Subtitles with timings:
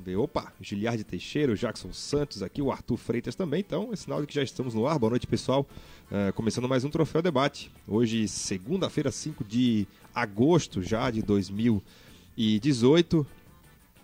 [0.00, 3.60] Ver, opa, Giliardi Teixeira, o Jackson Santos aqui, o Arthur Freitas também.
[3.60, 4.98] Então, é sinal de que já estamos no ar.
[4.98, 5.68] Boa noite, pessoal.
[6.10, 7.70] Uh, começando mais um Troféu Debate.
[7.86, 13.26] Hoje, segunda-feira, 5 de agosto já de 2018.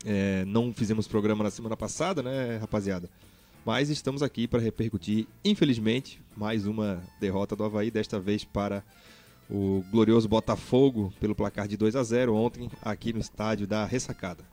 [0.05, 3.09] É, não fizemos programa na semana passada, né, rapaziada?
[3.65, 8.85] Mas estamos aqui para repercutir, infelizmente, mais uma derrota do Havaí, desta vez para
[9.49, 14.45] o glorioso Botafogo pelo placar de 2 a 0 ontem aqui no estádio da Ressacada.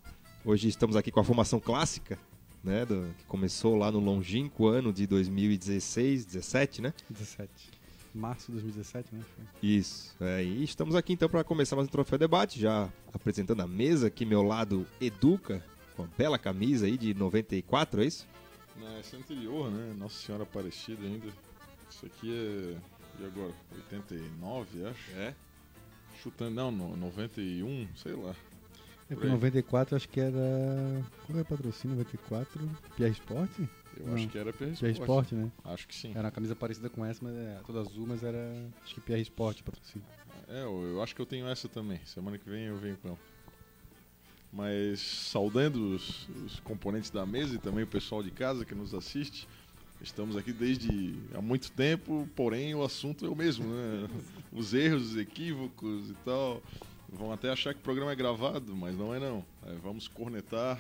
[0.46, 2.20] Hoje estamos aqui com a formação clássica,
[2.62, 6.94] né, do, que começou lá no longínquo ano de 2016, 17, né?
[7.10, 7.50] 17.
[8.14, 9.22] Março de 2017, né?
[9.62, 10.14] Isso.
[10.20, 14.08] É, e estamos aqui então para começar mais um Troféu Debate, já apresentando a mesa,
[14.08, 15.64] aqui meu lado Educa,
[15.96, 18.28] com a bela camisa aí de 94, é isso?
[18.78, 19.96] Não, essa é anterior, né?
[19.98, 21.28] Nossa Senhora Aparecida ainda.
[21.90, 23.22] Isso aqui é.
[23.22, 23.54] E agora?
[23.92, 25.12] 89, acho?
[25.12, 25.34] É?
[26.22, 28.36] Chutando, não, no 91, sei lá.
[29.10, 30.40] É porque 94 acho que era.
[31.26, 31.98] Qual é o patrocínio?
[31.98, 32.70] 94?
[32.96, 33.50] Pierre Sport?
[33.98, 34.16] Eu não.
[34.16, 34.80] acho que era Pierre Sport.
[34.80, 35.52] Pierre Sport, né?
[35.66, 36.12] Acho que sim.
[36.12, 38.56] Era uma camisa parecida com essa, mas é toda azul, mas era.
[38.84, 40.08] Acho que Pierre Sport patrocínio.
[40.48, 42.00] É, eu, eu acho que eu tenho essa também.
[42.06, 43.20] Semana que vem eu venho com ela.
[44.52, 48.94] Mas saudando os, os, componentes da mesa e também o pessoal de casa que nos
[48.94, 49.48] assiste.
[50.00, 54.08] Estamos aqui desde há muito tempo, porém o assunto é o mesmo, né?
[54.52, 56.62] Os erros, os equívocos e tal.
[57.18, 59.46] Vão até achar que o programa é gravado, mas não é não.
[59.66, 60.80] É, vamos cornetar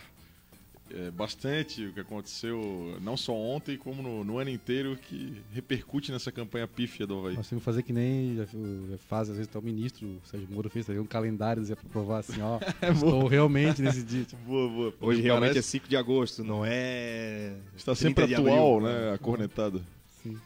[0.92, 6.12] é, bastante o que aconteceu, não só ontem, como no, no, ano inteiro, que repercute
[6.12, 7.36] nessa campanha pífia do Havaí.
[7.36, 10.22] Nós temos que fazer que nem já, já faz, às vezes, até o ministro, o
[10.28, 14.24] Sérgio Moro fez, um calendário para provar assim, ó, é estou realmente nesse dia.
[14.24, 14.42] Tipo.
[14.46, 14.94] Boa, boa.
[15.02, 15.78] Hoje realmente parece...
[15.78, 17.56] é 5 de agosto, não é...
[17.76, 19.82] Está sempre atual, né, a cornetada.
[20.22, 20.38] Sim.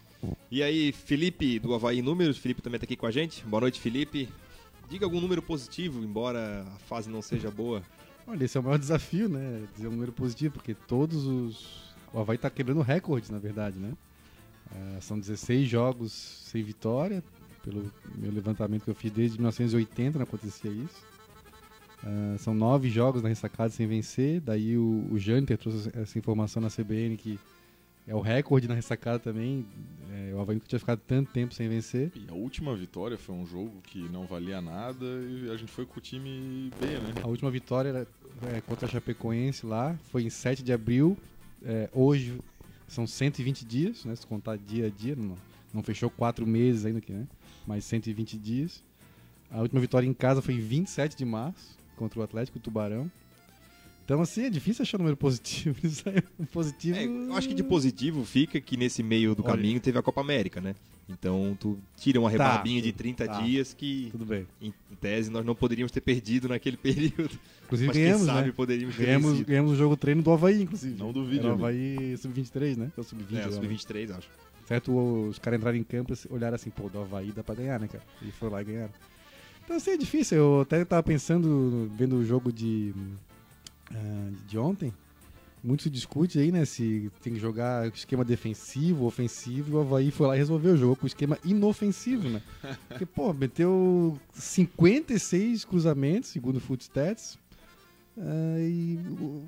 [0.49, 3.43] E aí, Felipe, do Havaí Números, Felipe também está aqui com a gente.
[3.45, 4.29] Boa noite, Felipe.
[4.89, 7.83] Diga algum número positivo, embora a fase não seja boa.
[8.25, 9.63] Olha, esse é o maior desafio, né?
[9.75, 11.95] Dizer um número positivo, porque todos os.
[12.13, 13.93] O Havaí tá quebrando recordes, na verdade, né?
[14.71, 17.23] Uh, são 16 jogos sem vitória.
[17.63, 21.05] Pelo meu levantamento que eu fiz desde 1980 não acontecia isso.
[22.03, 24.39] Uh, são nove jogos na ressacada sem vencer.
[24.39, 25.17] Daí o, o
[25.57, 27.37] trouxe essa informação na CBN que
[28.07, 29.65] é o recorde na ressacada também.
[30.09, 32.11] É, o Havaí nunca tinha ficado tanto tempo sem vencer.
[32.15, 35.85] E a última vitória foi um jogo que não valia nada e a gente foi
[35.85, 37.13] com o time B, né?
[37.21, 38.07] A última vitória era
[38.55, 41.17] é, contra a Chapecoense lá, foi em 7 de abril.
[41.61, 42.39] É, hoje
[42.87, 44.15] são 120 dias, né?
[44.15, 45.35] Se contar dia a dia, não,
[45.73, 47.27] não fechou quatro meses ainda aqui, né?
[47.67, 48.81] Mas 120 dias.
[49.51, 53.11] A última vitória em casa foi em 27 de março contra o Atlético Tubarão.
[54.07, 55.75] Então, assim, é difícil achar número positivo.
[55.85, 56.97] Isso aí, positivo...
[56.97, 59.51] É, eu acho que de positivo fica que nesse meio do Olha.
[59.51, 60.75] caminho teve a Copa América, né?
[61.09, 64.47] Então, tu tira uma rebarbinha tá, de 30 tá, dias que, tudo bem.
[64.61, 67.37] Em, tese, nós não poderíamos ter perdido naquele período.
[67.65, 68.53] Inclusive, Mas ganhamos, sabe, né?
[68.55, 70.97] poderíamos ter ganhamos, ganhamos o jogo treino do Havaí, inclusive.
[70.97, 71.41] Não duvido.
[71.41, 72.91] Era o Havaí sub-23, né?
[72.95, 73.37] Ou sub-20.
[73.37, 74.29] É, sub-23, acho.
[74.65, 77.77] Certo, os caras entraram em campo e olharam assim, pô, do Havaí dá pra ganhar,
[77.77, 78.03] né, cara?
[78.21, 78.93] E foram lá e ganharam.
[79.65, 80.37] Então, assim, é difícil.
[80.37, 82.93] Eu até tava pensando, vendo o jogo de
[83.91, 84.93] uh, de ontem,
[85.63, 86.65] muito se discute aí, né?
[86.65, 90.77] Se tem que jogar esquema defensivo, ofensivo, e o Havaí foi lá e resolveu o
[90.77, 92.41] jogo com esquema inofensivo, né?
[92.87, 97.37] Porque, pô, meteu 56 cruzamentos, segundo o Footstats.
[98.15, 99.45] Uh, e uh,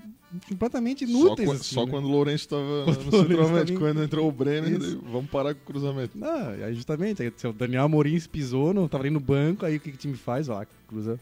[0.48, 1.50] completamente inúteis.
[1.50, 1.92] Só, assim, só né?
[1.92, 4.80] quando o Lourenço estava no centroavante, quando entrou o Brenner,
[5.12, 6.16] vamos parar com o cruzamento.
[6.16, 9.80] Não, aí justamente, aí, o Daniel Amorim pisou, não tava ali no banco, aí o
[9.80, 10.50] que, que o time faz?
[10.50, 11.20] Ó, cruza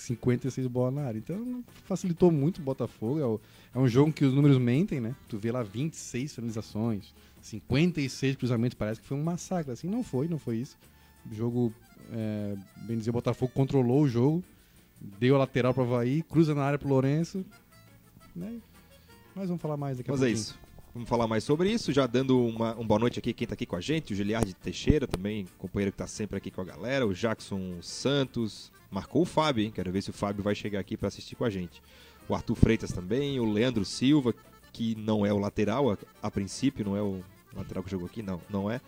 [0.00, 1.18] 56 bolas na área.
[1.18, 3.20] Então facilitou muito o Botafogo.
[3.20, 3.40] É, o,
[3.74, 5.14] é, um jogo que os números mentem, né?
[5.28, 9.72] Tu vê lá 26 finalizações, 56 cruzamentos, parece que foi um massacre.
[9.72, 10.76] Assim, não foi, não foi isso.
[11.30, 11.72] O jogo,
[12.12, 14.42] é, bem dizer, o Botafogo controlou o jogo,
[15.18, 17.44] deu a lateral para o Havaí, cruza na área para o Lourenço.
[18.34, 18.58] Né?
[19.34, 20.58] Mas vamos falar mais daqui a Mas é isso.
[20.92, 23.64] Vamos falar mais sobre isso, já dando uma, uma boa noite aqui quem está aqui
[23.64, 27.06] com a gente, o Giliardi Teixeira também, companheiro que está sempre aqui com a galera,
[27.06, 29.70] o Jackson Santos, Marcou o Fábio, hein?
[29.70, 31.80] Quero ver se o Fábio vai chegar aqui para assistir com a gente.
[32.28, 34.34] O Arthur Freitas também, o Leandro Silva,
[34.72, 37.22] que não é o lateral, a, a princípio, não é o
[37.54, 38.80] lateral que jogou aqui, não, não é.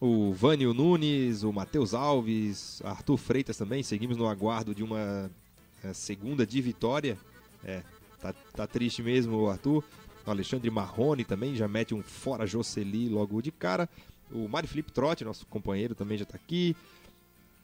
[0.00, 3.82] O Vânio Nunes, o Matheus Alves, Arthur Freitas também.
[3.82, 5.30] Seguimos no aguardo de uma
[5.84, 7.18] é, segunda de vitória.
[7.62, 7.82] É,
[8.20, 9.84] tá, tá triste mesmo o Arthur.
[10.30, 13.88] Alexandre Marrone também já mete um fora Jocely logo de cara.
[14.30, 16.74] O Mário Felipe Trotti, nosso companheiro, também já está aqui.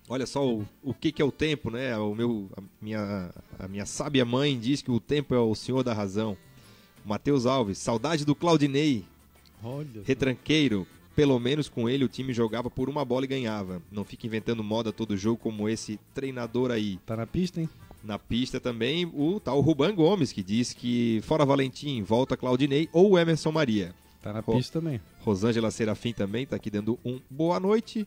[0.08, 1.96] Olha só o, o que, que é o tempo, né?
[1.96, 5.82] O meu, a, minha, a minha sábia mãe diz que o tempo é o senhor
[5.82, 6.36] da razão.
[7.04, 9.04] Matheus Alves, saudade do Claudinei.
[9.62, 10.02] Olha.
[10.04, 10.86] Retranqueiro.
[11.14, 13.82] Pelo menos com ele o time jogava por uma bola e ganhava.
[13.90, 16.98] Não fica inventando moda todo jogo como esse treinador aí.
[17.04, 17.68] Tá na pista, hein?
[18.02, 23.18] Na pista também o tal Ruban Gomes, que diz que fora Valentim, volta Claudinei ou
[23.18, 23.94] Emerson Maria.
[24.20, 25.00] Tá na Ro- pista também.
[25.20, 28.06] Rosângela Serafim também tá aqui dando um boa noite.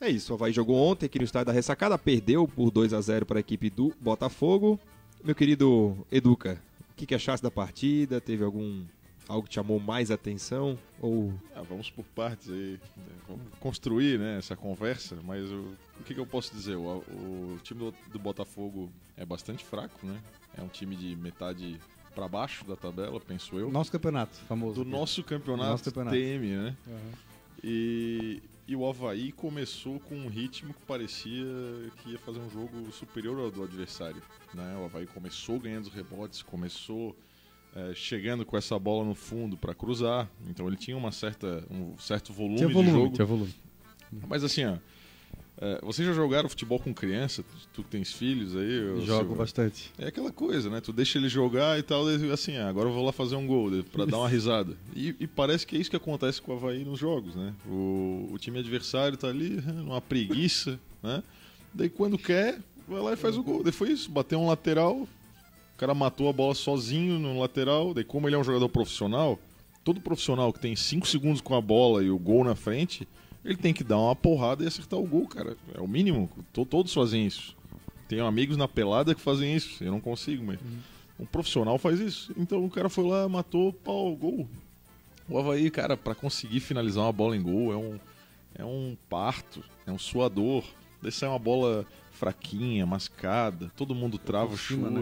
[0.00, 3.00] É isso, o Havaí jogou ontem aqui no estádio da Ressacada, perdeu por 2 a
[3.00, 4.78] 0 para a equipe do Botafogo.
[5.24, 6.60] Meu querido Educa,
[6.90, 8.20] o que, que achasse da partida?
[8.20, 8.82] Teve algum
[9.28, 10.78] algo que chamou mais atenção?
[11.00, 12.80] Ou Ah, vamos por partes aí.
[12.96, 13.04] né?
[13.28, 16.76] Vamos construir né, essa conversa, mas o, o que, que eu posso dizer?
[16.76, 20.20] O, o time do, do Botafogo é bastante fraco, né?
[20.56, 21.78] É um time de metade
[22.14, 23.70] para baixo da tabela, penso eu.
[23.70, 24.82] Nosso campeonato, famoso.
[24.84, 26.16] do nosso campeonato, Nosso campeonato.
[26.16, 26.76] TM, né?
[26.86, 27.12] Aham.
[27.62, 31.44] E, e o Havaí começou com um ritmo que parecia
[32.02, 34.22] que ia fazer um jogo superior ao do adversário.
[34.54, 34.76] Né?
[34.80, 37.16] O Havaí começou ganhando os rebotes, começou
[37.76, 40.28] eh, chegando com essa bola no fundo para cruzar.
[40.48, 43.14] Então ele tinha uma certa, um certo volume, Tinha de volume, jogo.
[43.14, 43.54] tinha volume.
[44.28, 44.76] Mas assim, ó,
[45.58, 47.44] eh, vocês já jogaram futebol com criança?
[47.74, 48.72] Tu, que tens filhos aí?
[48.72, 49.92] eu- Jogo bastante.
[49.98, 50.80] É aquela coisa, né?
[50.80, 53.70] Tu deixa ele jogar e tal, assim, ah, agora eu vou lá fazer um gol,
[53.70, 54.76] daí, pra dar uma risada.
[54.94, 57.52] E, e parece que é isso que acontece com o Havaí nos jogos, né?
[57.66, 61.22] O, o time adversário tá ali, né, numa preguiça, né?
[61.74, 62.58] Daí quando quer,
[62.88, 63.62] vai lá e faz o gol.
[63.62, 65.06] Daí foi isso, bateu um lateral,
[65.76, 69.38] o cara matou a bola sozinho no lateral, daí como ele é um jogador profissional,
[69.84, 73.06] todo profissional que tem 5 segundos com a bola e o gol na frente,
[73.44, 75.56] ele tem que dar uma porrada e acertar o gol, cara.
[75.74, 77.54] É o mínimo, to- todos fazem isso.
[78.08, 79.84] Tenho amigos na pelada que fazem isso.
[79.84, 80.58] Eu não consigo, mas
[81.20, 82.32] um profissional faz isso.
[82.36, 84.48] Então o cara foi lá, matou, pau, gol.
[85.28, 87.98] O Havaí, cara, pra conseguir finalizar uma bola em gol é um,
[88.56, 90.64] é um parto, é um suador.
[91.02, 95.00] Daí sai uma bola fraquinha, mascada, todo mundo trava o por cima, né?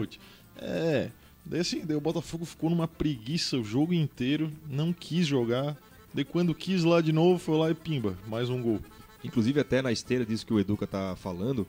[0.57, 1.09] É.
[1.45, 5.77] Daí assim, daí o Botafogo ficou numa preguiça o jogo inteiro, não quis jogar.
[6.13, 8.79] Daí quando quis lá de novo, foi lá e pimba, mais um gol.
[9.23, 11.67] Inclusive, até na esteira disso que o Educa tá falando,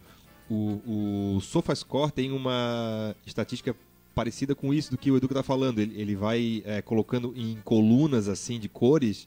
[0.48, 3.74] o, o SofaScore tem uma estatística
[4.14, 5.78] parecida com isso do que o Educa tá falando.
[5.78, 9.26] Ele, ele vai é, colocando em colunas assim de cores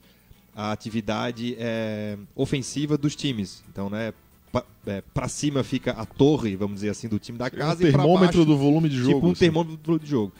[0.54, 3.62] a atividade é, ofensiva dos times.
[3.68, 4.12] Então, né,
[5.14, 7.90] para cima fica a torre, vamos dizer assim, do time da É um casa e
[7.90, 9.14] para termômetro baixo do volume de jogo.
[9.14, 9.40] tipo um assim.
[9.40, 10.32] termômetro de jogo.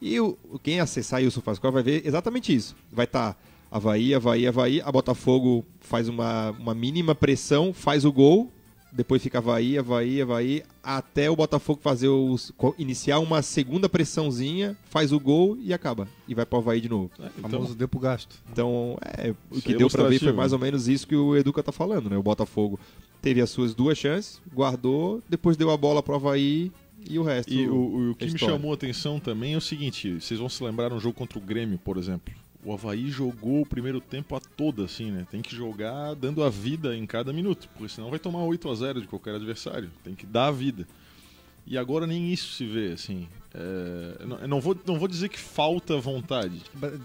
[0.00, 2.76] E o, quem acessar aí o SofaScore vai ver exatamente isso.
[2.92, 3.38] Vai estar
[3.70, 4.80] Havaí, Havaí, Havaí.
[4.82, 8.52] A Botafogo faz uma, uma mínima pressão, faz o gol.
[8.96, 10.62] Depois fica Havaí, Havaí, Havaí.
[10.82, 16.06] Até o Botafogo fazer os, co- iniciar uma segunda pressãozinha, faz o gol e acaba.
[16.28, 17.10] E vai para o Havaí de novo.
[17.18, 18.36] É, O então, famoso deu pro gasto.
[18.52, 21.36] Então, é, o que é deu para ver foi mais ou menos isso que o
[21.36, 22.16] Educa tá falando, né?
[22.16, 22.78] O Botafogo
[23.20, 26.70] teve as suas duas chances, guardou, depois deu a bola pro Havaí
[27.10, 27.52] e o resto.
[27.52, 30.38] E o, o- o que é me chamou a atenção também é o seguinte: vocês
[30.38, 32.32] vão se lembrar um jogo contra o Grêmio, por exemplo.
[32.64, 35.26] O Havaí jogou o primeiro tempo a toda, assim, né?
[35.30, 38.74] Tem que jogar dando a vida em cada minuto, porque senão vai tomar 8 a
[38.74, 39.90] 0 de qualquer adversário.
[40.02, 40.86] Tem que dar a vida.
[41.66, 43.28] E agora nem isso se vê, assim.
[43.54, 46.60] É, não, não vou, não vou dizer que falta vontade,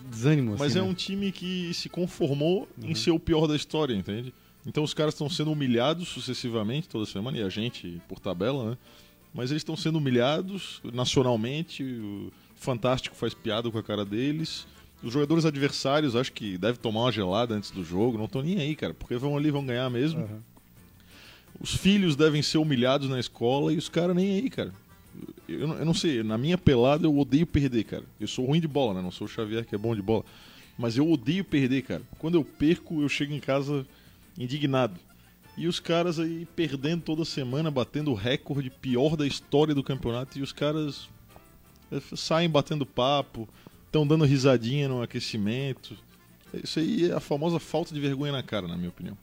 [0.09, 0.87] Desânimo, mas assim, é né?
[0.87, 4.33] um time que se conformou em ser o pior da história, entende?
[4.65, 8.77] Então os caras estão sendo humilhados sucessivamente toda semana, e a gente por tabela, né?
[9.33, 14.67] Mas eles estão sendo humilhados nacionalmente, o Fantástico faz piada com a cara deles.
[15.01, 18.59] Os jogadores adversários acho que devem tomar uma gelada antes do jogo, não estão nem
[18.59, 20.21] aí, cara, porque vão ali vão ganhar mesmo.
[20.21, 20.41] Aham.
[21.59, 24.73] Os filhos devem ser humilhados na escola e os caras nem aí, cara.
[25.47, 28.03] Eu, não- eu não sei, na minha pelada eu odeio perder, cara.
[28.19, 29.01] Eu sou ruim de bola, né?
[29.01, 30.23] Não sou o Xavier que é bom de bola.
[30.77, 32.01] Mas eu odeio perder, cara.
[32.17, 33.85] Quando eu perco, eu chego em casa
[34.37, 34.97] indignado.
[35.57, 40.39] E os caras aí perdendo toda semana, batendo o recorde pior da história do campeonato.
[40.39, 41.09] E os caras
[41.91, 43.49] eh, saem batendo papo,
[43.89, 45.97] estão dando risadinha no aquecimento.
[46.63, 49.17] Isso aí é a famosa falta de vergonha na cara, na minha opinião.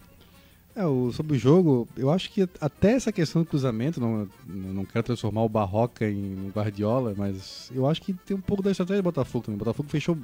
[0.75, 4.85] É, o, sobre o jogo, eu acho que até essa questão do cruzamento, não, não
[4.85, 9.03] quero transformar o Barroca em Guardiola, mas eu acho que tem um pouco da estratégia
[9.03, 9.57] do Botafogo também.
[9.57, 10.19] O Botafogo fechou,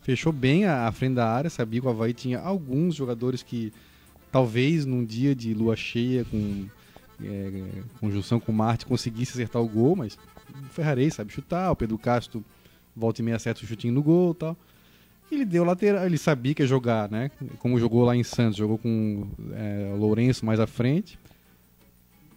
[0.00, 3.72] fechou bem a, a frente da área, sabia que o Havaí tinha alguns jogadores que
[4.32, 6.66] talvez num dia de lua cheia, com
[7.22, 10.18] é, conjunção com Marte, conseguisse acertar o gol, mas
[10.48, 12.42] o Ferrarei sabe chutar, o Pedro Castro
[13.00, 14.56] volta e meia acerta o chutinho no gol e tal.
[15.32, 17.30] Ele deu lateral, ele sabia que ia jogar, né?
[17.60, 21.18] Como jogou lá em Santos, jogou com é, o Lourenço mais à frente.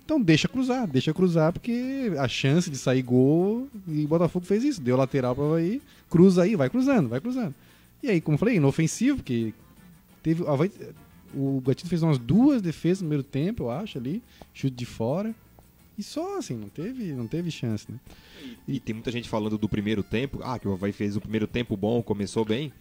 [0.05, 4.63] Então deixa cruzar, deixa cruzar, porque a chance de sair gol, e o Botafogo fez
[4.63, 7.55] isso, deu lateral para Havaí, cruza aí, vai cruzando, vai cruzando.
[8.01, 9.53] E aí, como eu falei, inofensivo, porque
[10.22, 10.43] teve,
[11.34, 14.22] o Gatito fez umas duas defesas no primeiro tempo, eu acho, ali,
[14.53, 15.34] chute de fora.
[15.97, 18.00] E só assim, não teve, não teve chance, né?
[18.67, 20.39] E tem muita gente falando do primeiro tempo.
[20.43, 22.71] Ah, que o Havaí fez o primeiro tempo bom, começou bem.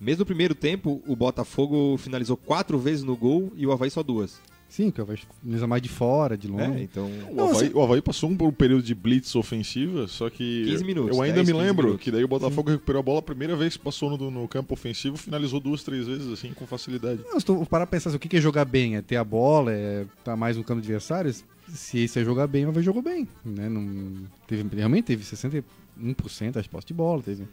[0.00, 4.02] Mesmo no primeiro tempo, o Botafogo finalizou quatro vezes no gol e o Havaí só
[4.02, 4.40] duas.
[4.68, 6.80] Sim, que o Havaí finaliza mais de fora, de longe.
[6.80, 7.08] É, então.
[7.30, 10.82] O Havaí, o Havaí passou um, por um período de blitz ofensiva, só que 15
[10.84, 12.04] minutos, eu ainda 10, me 15 lembro minutos.
[12.04, 14.72] que daí o Botafogo recuperou a bola a primeira vez que passou no, no campo
[14.72, 17.20] ofensivo, finalizou duas, três vezes assim com facilidade.
[17.30, 18.96] Não, se tu parar pra pensar assim, o que que é jogar bem?
[18.96, 21.30] É ter a bola, é estar mais no campo adversário?
[21.72, 23.26] Se é jogar bem, Havaí jogou bem.
[23.44, 23.68] Né?
[23.68, 27.22] Não, teve, realmente teve 61% as postes de bola.
[27.22, 27.44] Teve,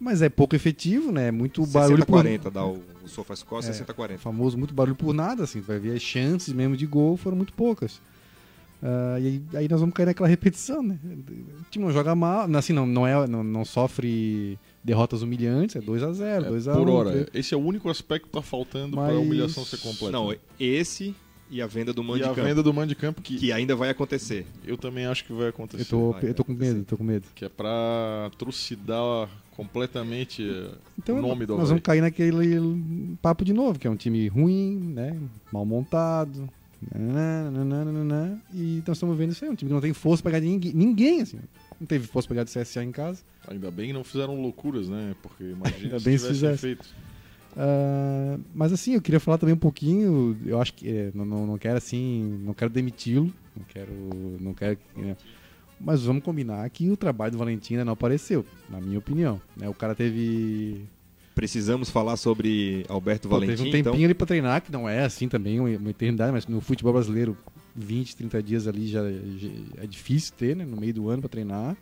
[0.00, 1.28] mas é pouco efetivo, né?
[1.28, 3.70] É muito barulho por 60-40 dá o, o SofaScore, É.
[3.70, 4.18] 60-40.
[4.18, 7.52] famoso muito barulho por nada, assim, vai ver as chances mesmo de gol foram muito
[7.52, 8.00] poucas.
[8.82, 10.98] Ah, e aí, aí nós vamos cair naquela repetição, né?
[11.60, 15.80] O time não joga mal, assim, não, não, é, não, não sofre derrotas humilhantes, é
[15.80, 16.74] 2x0, É, 2x1.
[16.74, 17.28] por hora.
[17.32, 20.12] Esse é o único aspecto que tá faltando para a Mas- humilhação ser completa.
[20.12, 21.14] Não, esse
[21.50, 23.52] e a venda do e Mande a Campo, venda do man de campo que, que
[23.52, 24.46] ainda vai acontecer.
[24.66, 25.82] eu também acho que vai acontecer.
[25.82, 27.26] Eu tô, vai eu tô com medo, tô com medo.
[27.34, 30.42] Que é pra trucidar completamente
[30.98, 31.68] Então o nome do nós Havaí.
[31.68, 35.18] vamos cair naquele papo de novo, que é um time ruim, né?
[35.52, 36.48] Mal montado.
[36.94, 40.42] nananana, e nós estamos vendo isso aí, um time que não tem força pra ganhar
[40.42, 41.38] de ninguém, ninguém assim.
[41.80, 43.22] Não teve força pra ganhar do CSA em casa.
[43.48, 45.14] Ainda bem que não fizeram loucuras, né?
[45.22, 46.58] Porque imagina Ainda se bem se tivessem fizesse.
[46.62, 46.86] feito.
[47.56, 50.36] Ah, mas assim, eu queria falar também um pouquinho.
[50.44, 53.92] Eu acho que é, não, não, não quero assim, não quero demiti-lo, não quero,
[54.40, 54.78] não quero.
[54.98, 55.16] é,
[55.80, 59.40] mas vamos combinar que o trabalho do Valentim ainda não apareceu, na minha opinião.
[59.56, 59.68] né?
[59.68, 60.86] O cara teve,
[61.34, 64.04] Precisamos falar sobre Alberto pô, Valentim, teve um tempinho então.
[64.06, 67.36] ali pra treinar, que não é assim também uma, eternidade, mas no futebol brasileiro
[67.74, 70.64] 20, 30 dias ali já, já é difícil ter, né?
[70.64, 71.76] No meio do ano pra treinar.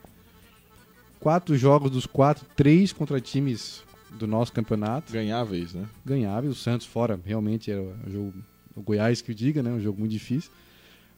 [1.21, 3.85] Quatro jogos dos quatro, três contra times
[4.19, 5.13] do nosso campeonato.
[5.13, 5.85] Ganháveis, né?
[6.05, 6.51] ganhável.
[6.51, 8.35] O Santos fora realmente era um jogo.
[8.77, 9.71] O Goiás que eu diga, né?
[9.71, 10.51] Um jogo muito difícil.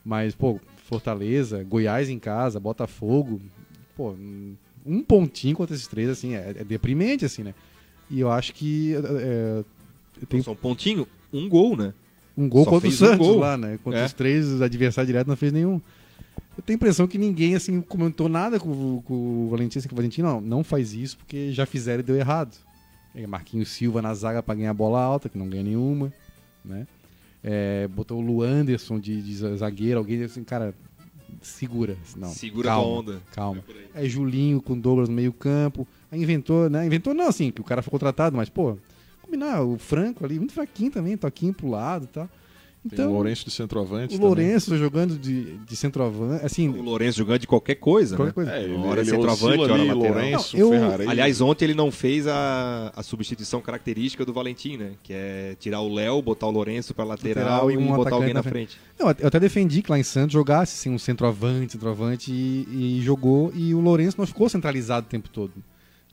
[0.05, 3.41] Mas, pô, Fortaleza, Goiás em casa, Botafogo.
[3.97, 4.15] Pô,
[4.85, 7.55] um pontinho contra esses três, assim, é, é deprimente, assim, né?
[8.11, 8.95] E eu acho que.
[8.95, 9.65] é,
[10.29, 11.93] tem Só um pontinho, um gol, né?
[12.37, 13.39] um gol Só contra o um Santos gol.
[13.39, 13.79] lá, né?
[13.83, 14.05] Contra É.
[14.05, 15.81] os três, os adversários diretos não fez nenhum.
[16.57, 19.15] Eu tenho a impressão que ninguém, assim, comentou nada com, o- com
[19.47, 22.15] o Valentim, assim, que o Valentim, não, não faz isso porque já fizeram e deu
[22.17, 22.55] errado.
[23.17, 26.13] É, Marquinhos Silva na zaga pra ganhar bola alta, que não ganha nenhuma,
[26.63, 26.87] né?
[27.43, 30.75] É, botou o Luanderson de, de zagueiro, alguém assim, cara,
[31.41, 31.97] segura.
[32.17, 33.23] Não, Segura calma, tua onda.
[33.33, 33.65] Calma.
[33.95, 35.89] É Julinho com Douglas no meio campo.
[36.11, 36.85] Aí inventou, né?
[36.85, 38.77] Inventou não, assim, que o cara foi contratado, mas, pô,
[39.23, 42.09] combinar, o Franco ali, muito fraquinho também, toquinho pro lado e
[42.89, 44.15] Tem o Então, Lourenço de centroavante.
[44.15, 44.27] o também.
[44.27, 48.35] Lourenço jogando de, de centroavante, assim, O Lourenço jogando de qualquer coisa, qualquer né?
[48.35, 48.53] coisa.
[48.53, 50.13] É, ele, Hora ele centroavante, hora ali, lateral.
[50.15, 51.07] Lourenço, Não, eu- Ferrari.
[51.09, 54.93] Aliás, ontem ele não fez a, a substituição característica do Valentim, né?
[55.03, 58.35] Que é tirar o Léo, botar o Lourenço pra lateral, Lateral e um botar alguém
[58.35, 58.79] na frente.
[58.99, 63.03] Não, eu até defendi que lá em Santos jogasse assim, um centroavante, centroavante e, e
[63.03, 65.53] jogou, e o Lourenço não ficou centralizado o tempo todo.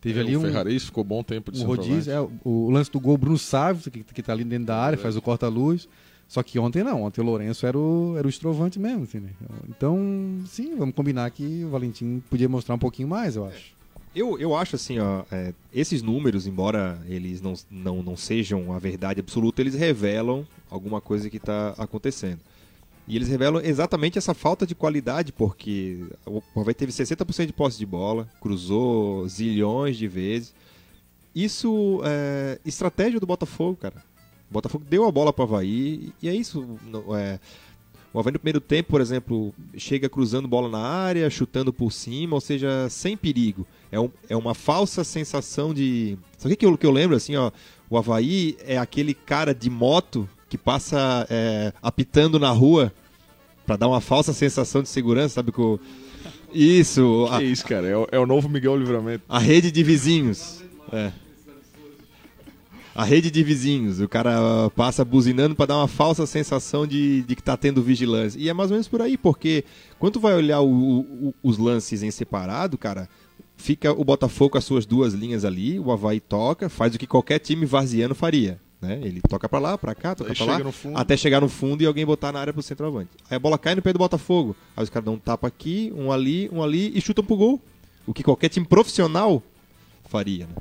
[0.01, 1.89] Teve ali o um, Ferrari ficou bom tempo de um centroavante.
[1.89, 4.75] rodízio, é, o, o lance do gol, Bruno Sávio, que, que tá ali dentro da
[4.77, 5.87] área, faz o corta-luz.
[6.27, 9.29] Só que ontem não, ontem o Lourenço era o, era o estrovante mesmo, assim, né?
[9.69, 9.97] Então,
[10.47, 13.73] sim, vamos combinar que o Valentim podia mostrar um pouquinho mais, eu acho.
[14.15, 18.79] Eu, eu acho assim, ó, é, esses números, embora eles não, não, não sejam a
[18.79, 22.39] verdade absoluta, eles revelam alguma coisa que está acontecendo.
[23.07, 27.77] E eles revelam exatamente essa falta de qualidade, porque o Havaí teve 60% de posse
[27.77, 30.53] de bola, cruzou zilhões de vezes.
[31.35, 34.03] Isso é estratégia do Botafogo, cara.
[34.53, 36.63] O Botafogo deu a bola para o Havaí e é isso.
[37.17, 37.39] é,
[38.13, 42.35] o Havaí no primeiro tempo, por exemplo, chega cruzando bola na área, chutando por cima,
[42.35, 43.65] ou seja, sem perigo.
[43.91, 46.17] É, um- é uma falsa sensação de.
[46.37, 47.49] Sabe o que eu, que eu lembro assim, ó?
[47.89, 52.93] O Havaí é aquele cara de moto que passa é, apitando na rua
[53.65, 55.51] pra dar uma falsa sensação de segurança, sabe?
[55.51, 55.79] Com...
[56.53, 57.87] Isso, a, Que isso, cara?
[57.87, 59.23] É, o- é o novo Miguel Livramento.
[59.27, 60.63] a rede de vizinhos.
[60.91, 61.11] É.
[62.95, 63.99] A rede de vizinhos.
[63.99, 68.39] O cara passa buzinando pra dar uma falsa sensação de, de que tá tendo vigilância.
[68.39, 69.63] E é mais ou menos por aí, porque
[69.97, 73.09] quando vai olhar o- o- os lances em separado, cara,
[73.57, 77.07] fica o Botafogo com as suas duas linhas ali, o Havaí toca, faz o que
[77.07, 78.59] qualquer time varziano faria.
[78.79, 78.99] Né?
[79.01, 80.57] Ele toca pra lá, pra cá, toca Aí pra lá,
[80.93, 83.11] até chegar no fundo e alguém botar na área pro centroavante.
[83.29, 84.55] Aí a bola cai no pé do Botafogo.
[84.75, 87.61] Aí os caras dão um tapa aqui, um ali, um ali e chutam pro gol.
[88.05, 89.41] O que qualquer time profissional
[90.09, 90.53] faria, né?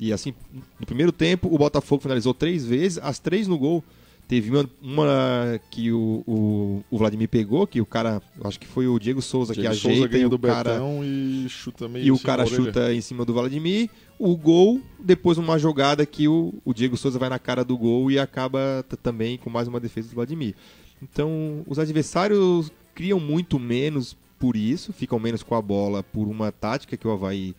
[0.00, 0.32] E assim,
[0.78, 3.84] no primeiro tempo, o Botafogo finalizou três vezes, as três no gol.
[4.26, 8.86] Teve uma, uma que o, o, o Vladimir pegou, que o cara, acho que foi
[8.86, 11.88] o Diego Souza Diego que Souza ajeita e ganha o do cara, Betão e chuta
[11.88, 13.90] meio e o cara chuta em cima do Vladimir.
[14.20, 18.08] O gol, depois uma jogada que o, o Diego Souza vai na cara do gol
[18.08, 20.54] e acaba também com mais uma defesa do Vladimir.
[21.02, 26.52] Então, os adversários criam muito menos por isso, ficam menos com a bola por uma
[26.52, 27.54] tática que o Havaí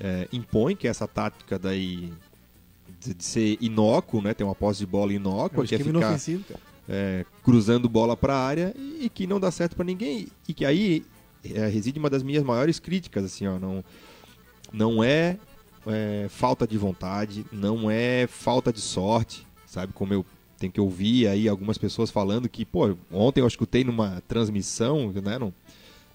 [0.00, 2.12] é, impõe, que é essa tática daí
[3.00, 4.34] de, de ser inócuo, né?
[4.34, 6.18] Ter uma posse de bola É inócua, o que é ficar
[6.88, 10.28] é, cruzando bola para a área e que não dá certo para ninguém.
[10.48, 11.04] E que aí
[11.44, 13.84] é, reside uma das minhas maiores críticas, assim, ó, não,
[14.72, 15.38] não é,
[15.86, 19.92] é, falta de vontade, não é falta de sorte, sabe?
[19.92, 20.24] Como eu
[20.58, 25.38] tenho que ouvir aí algumas pessoas falando que, pô, ontem eu escutei numa transmissão, né?
[25.38, 25.52] Não,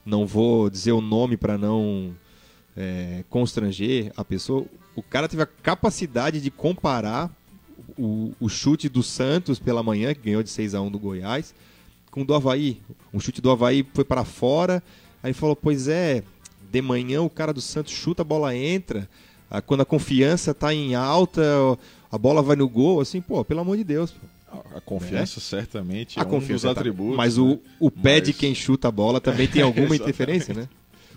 [0.06, 2.16] não vou dizer o nome para não
[2.78, 4.66] é, constranger a pessoa.
[4.96, 7.30] O cara teve a capacidade de comparar
[7.98, 11.54] o, o chute do Santos pela manhã, que ganhou de 6 a 1 do Goiás,
[12.12, 12.80] com o do Havaí.
[13.14, 14.84] Um chute do Havaí foi para fora,
[15.24, 16.24] aí falou: Pois é,
[16.72, 19.10] de manhã o cara do Santos chuta, a bola entra.
[19.66, 21.42] Quando a confiança está em alta,
[22.12, 24.14] a bola vai no gol, assim, pô, pelo amor de Deus.
[24.76, 25.42] A confiança é?
[25.42, 27.16] certamente a é um confiança dos tá- atributos.
[27.16, 27.44] Mas né?
[27.44, 28.24] o, o pé mas...
[28.24, 30.68] de quem chuta a bola também tem alguma interferência, né?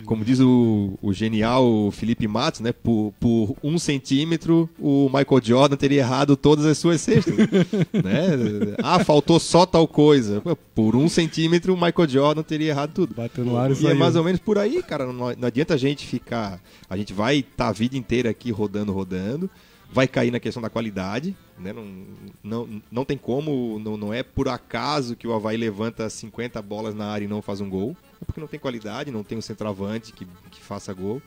[0.05, 2.73] Como diz o, o genial Felipe Matos, né?
[2.73, 7.35] Por, por, um centímetro, o Michael Jordan teria errado todas as suas cestas.
[7.93, 8.75] né?
[8.83, 10.43] Ah, faltou só tal coisa.
[10.75, 13.15] Por um centímetro, o Michael Jordan teria errado tudo.
[13.15, 15.07] Bateu no ar e, e é mais ou menos por aí, cara.
[15.07, 16.61] Não, não adianta a gente ficar.
[16.89, 19.51] A gente vai estar tá a vida inteira aqui rodando, rodando.
[19.93, 21.73] Vai cair na questão da qualidade, né?
[21.73, 22.07] Não,
[22.43, 26.95] não, não tem como, não, não é por acaso que o Havaí levanta 50 bolas
[26.95, 29.43] na área e não faz um gol é porque não tem qualidade, não tem um
[29.43, 31.23] centroavante que, que faça gol.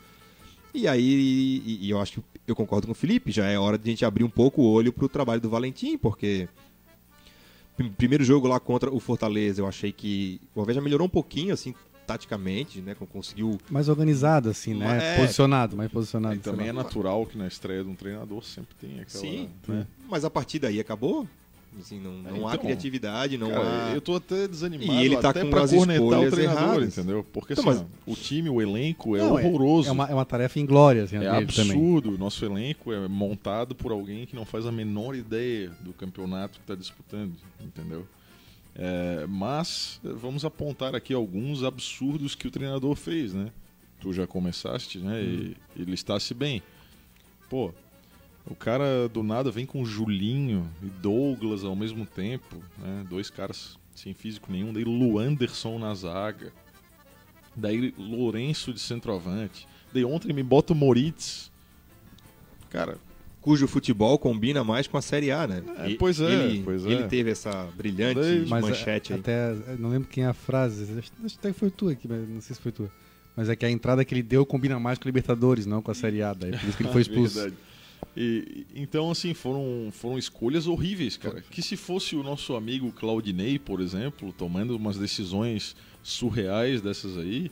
[0.72, 3.76] E aí, e, e eu acho que eu concordo com o Felipe, já é hora
[3.76, 6.48] de a gente abrir um pouco o olho para o trabalho do Valentim, porque
[7.96, 11.52] primeiro jogo lá contra o Fortaleza, eu achei que o Alves já melhorou um pouquinho,
[11.52, 11.74] assim,
[12.06, 12.94] taticamente, né?
[13.12, 13.58] Conseguiu.
[13.70, 15.14] Mais organizado, assim, né?
[15.14, 15.16] É...
[15.18, 16.36] Posicionado, mais posicionado.
[16.36, 19.20] E também é natural que na estreia de um treinador sempre tem aquela.
[19.20, 19.86] Sim, né?
[20.08, 21.26] mas a partir daí acabou.
[21.80, 23.94] Assim, não, não então, há criatividade, não cara, há.
[23.94, 24.92] Eu tô até desanimado.
[24.92, 26.98] E ele tá até com pra as cornetar o treinador, erradas.
[26.98, 27.26] entendeu?
[27.32, 28.16] Porque então, assim, mas...
[28.16, 29.88] o time, o elenco é não, horroroso.
[29.88, 32.02] É, uma, é uma tarefa inglória, assim, É absurdo.
[32.02, 32.18] Também.
[32.18, 36.64] Nosso elenco é montado por alguém que não faz a menor ideia do campeonato que
[36.64, 38.06] está disputando, entendeu?
[38.76, 43.52] É, mas vamos apontar aqui alguns absurdos que o treinador fez, né?
[44.00, 45.20] Tu já começaste, né?
[45.20, 45.54] Hum.
[45.76, 46.62] E, e listasse bem.
[47.48, 47.72] Pô,
[48.46, 53.06] o cara do nada vem com Julinho e Douglas ao mesmo tempo, né?
[53.08, 54.72] Dois caras sem físico nenhum.
[54.72, 56.52] Daí Luanderson na zaga.
[57.56, 59.68] Daí Lourenço de centroavante.
[59.92, 61.50] Daí ontem me bota o Moritz.
[62.68, 62.98] Cara.
[63.44, 65.62] Cujo futebol combina mais com a Série A, né?
[65.76, 66.88] É, pois é, ele, pois é.
[66.88, 69.20] Ele teve essa brilhante Daí, manchete aí.
[69.20, 70.86] Até, não lembro quem é a frase,
[71.22, 72.90] acho que foi tu aqui, mas não sei se foi tu.
[73.36, 75.90] Mas é que a entrada que ele deu combina mais com a Libertadores, não com
[75.90, 76.32] a Série A.
[76.32, 77.34] Daí, por isso que ele foi expulso.
[77.34, 77.56] Verdade.
[78.16, 81.44] E, então, assim, foram, foram escolhas horríveis, cara.
[81.50, 87.50] Que se fosse o nosso amigo Claudinei, por exemplo, tomando umas decisões surreais dessas aí,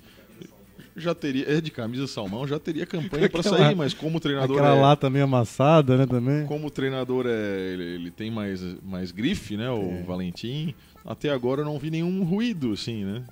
[0.97, 4.77] já teria, é de camisa salmão, já teria campanha para sair, mas como treinador aquela
[4.77, 6.47] é, lata meio amassada, né, também.
[6.47, 10.03] Como o treinador é, ele, ele, tem mais mais grife, né, o é.
[10.03, 10.75] Valentim,
[11.05, 13.25] até agora eu não vi nenhum ruído assim, né?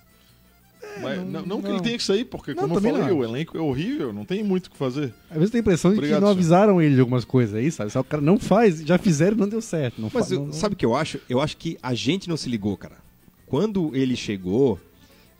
[0.83, 3.23] É, Mas, não, não, não, que ele tenha que sair, porque, como eu falei, o
[3.23, 5.13] elenco é horrível, não tem muito o que fazer.
[5.31, 7.71] Às vezes tem a impressão Obrigado, de que não avisaram ele de algumas coisas aí,
[7.71, 7.91] sabe?
[7.91, 10.01] Só o cara não faz, já fizeram não deu certo.
[10.01, 10.35] Não Mas fa...
[10.35, 11.21] eu, sabe o que eu acho?
[11.29, 12.97] Eu acho que a gente não se ligou, cara.
[13.47, 14.79] Quando ele chegou,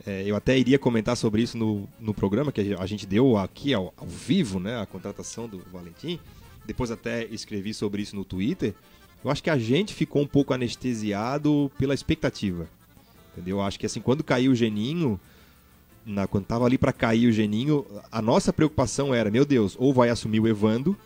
[0.07, 3.75] é, eu até iria comentar sobre isso no, no programa que a gente deu aqui
[3.75, 4.81] ao, ao vivo, né?
[4.81, 6.19] A contratação do Valentim.
[6.67, 8.75] Depois até escrevi sobre isso no Twitter.
[9.23, 12.67] Eu acho que a gente ficou um pouco anestesiado pela expectativa.
[13.33, 13.59] Entendeu?
[13.59, 15.21] Eu acho que assim, quando caiu o Geninho,
[16.05, 19.93] na, quando tava ali para cair o Geninho, a nossa preocupação era, meu Deus, ou
[19.93, 20.97] vai assumir o Evando,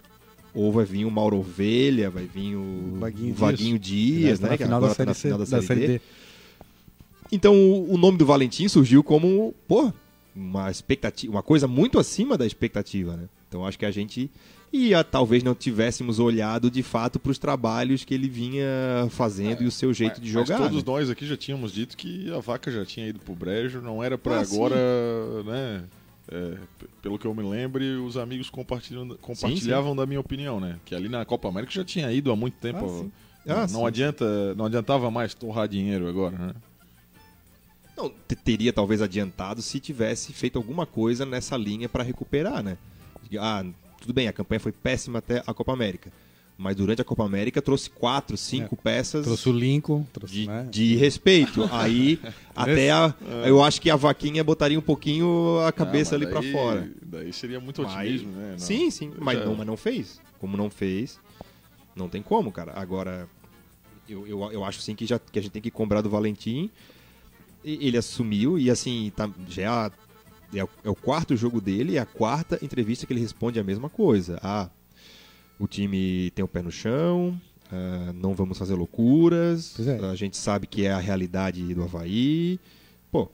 [0.54, 4.56] ou vai vir o Mauro Ovelha, vai vir o Vaguinho, o Vaguinho Dias, Dias né?
[4.56, 5.86] Que final agora da tá na final da, da série, D.
[5.98, 6.00] D.
[7.34, 9.92] Então o nome do Valentim surgiu como, pô,
[10.36, 13.28] uma expectativa, uma coisa muito acima da expectativa, né?
[13.48, 14.30] Então acho que a gente
[14.72, 19.62] e a, talvez não tivéssemos olhado de fato para os trabalhos que ele vinha fazendo
[19.62, 20.58] é, e o seu jeito mas, de jogar.
[20.58, 20.92] Mas todos né?
[20.92, 24.16] nós aqui já tínhamos dito que a vaca já tinha ido pro brejo, não era
[24.16, 25.50] para ah, agora, sim.
[25.50, 25.84] né?
[26.26, 26.56] É,
[27.02, 29.96] pelo que eu me lembre, os amigos compartilhavam, compartilhavam sim, sim.
[29.96, 30.78] da minha opinião, né?
[30.84, 33.12] Que ali na Copa América já tinha ido há muito tempo.
[33.46, 36.54] Ah, não, ah, adianta, não adiantava mais torrar dinheiro agora, né?
[37.96, 38.10] Não,
[38.44, 42.76] teria talvez adiantado se tivesse feito alguma coisa nessa linha para recuperar, né?
[43.38, 43.64] Ah,
[44.00, 46.12] tudo bem, a campanha foi péssima até a Copa América.
[46.56, 48.82] Mas durante a Copa América trouxe quatro, cinco é.
[48.82, 49.24] peças.
[49.24, 50.06] Trouxe o Lincoln.
[50.12, 50.68] Trouxe, de, né?
[50.70, 51.68] de respeito.
[51.72, 52.20] Aí,
[52.54, 53.12] até a,
[53.44, 53.50] é.
[53.50, 56.88] eu acho que a vaquinha botaria um pouquinho a cabeça ah, ali para fora.
[57.02, 58.50] Daí seria muito otimismo, mas, né?
[58.52, 58.58] Não.
[58.58, 59.12] Sim, sim.
[59.18, 60.20] Mas não, mas não fez.
[60.38, 61.18] Como não fez,
[61.96, 62.72] não tem como, cara.
[62.76, 63.28] Agora,
[64.08, 66.70] eu, eu, eu acho sim que, já, que a gente tem que cobrar do Valentim.
[67.64, 69.90] Ele assumiu e assim, tá, já
[70.54, 73.64] é o, é o quarto jogo dele, é a quarta entrevista que ele responde a
[73.64, 74.38] mesma coisa.
[74.42, 74.68] Ah,
[75.58, 77.40] o time tem o pé no chão,
[77.72, 79.78] ah, não vamos fazer loucuras.
[79.80, 80.04] É.
[80.06, 82.60] A gente sabe que é a realidade do Havaí.
[83.10, 83.30] Pô,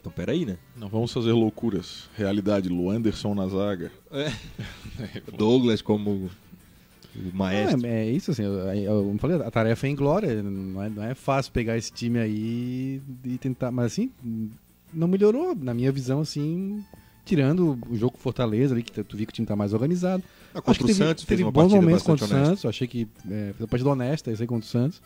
[0.00, 0.58] então peraí, né?
[0.76, 2.08] Não vamos fazer loucuras.
[2.14, 3.90] Realidade, Luanderson na zaga.
[5.36, 6.30] Douglas como
[7.32, 7.86] o maestro.
[7.86, 11.14] É, é isso, assim, eu, eu, falei, a tarefa é inglória, não é, não é
[11.14, 14.10] fácil pegar esse time aí e tentar, mas assim,
[14.92, 16.84] não melhorou, na minha visão, assim,
[17.24, 20.22] tirando o jogo com Fortaleza ali, que tu viu que o time tá mais organizado.
[20.54, 22.28] Ah, Acho que o teve, Santos teve bons momentos contra o.
[22.28, 25.02] Santos, eu achei que é, fez uma partida honesta, isso aí contra o Santos.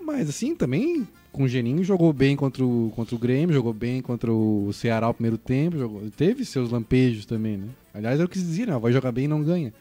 [0.00, 4.00] Mas assim, também com o Geninho jogou bem contra o, contra o Grêmio, jogou bem
[4.00, 7.68] contra o Ceará o primeiro tempo, jogou, teve seus lampejos também, né?
[7.92, 8.78] Aliás, é o que se dizia, né?
[8.78, 9.72] Vai jogar bem e não ganha.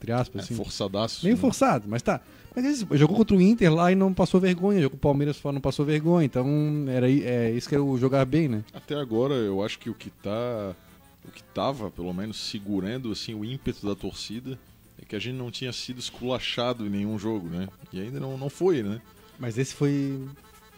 [0.00, 0.54] Entre aspas, É, assim.
[0.54, 1.24] forçadaço.
[1.24, 1.40] Meio né?
[1.40, 2.22] forçado, mas tá.
[2.56, 4.80] Mas jogou contra o Inter lá e não passou vergonha.
[4.80, 6.24] Jogou com o Palmeiras fora não passou vergonha.
[6.24, 6.46] Então,
[6.88, 8.64] era é, isso que é o jogar bem, né?
[8.72, 10.74] Até agora, eu acho que o que tá.
[11.22, 14.58] O que tava, pelo menos, segurando assim, o ímpeto da torcida
[15.00, 17.68] é que a gente não tinha sido esculachado em nenhum jogo, né?
[17.92, 19.00] E ainda não, não foi, né?
[19.38, 20.18] Mas esse foi.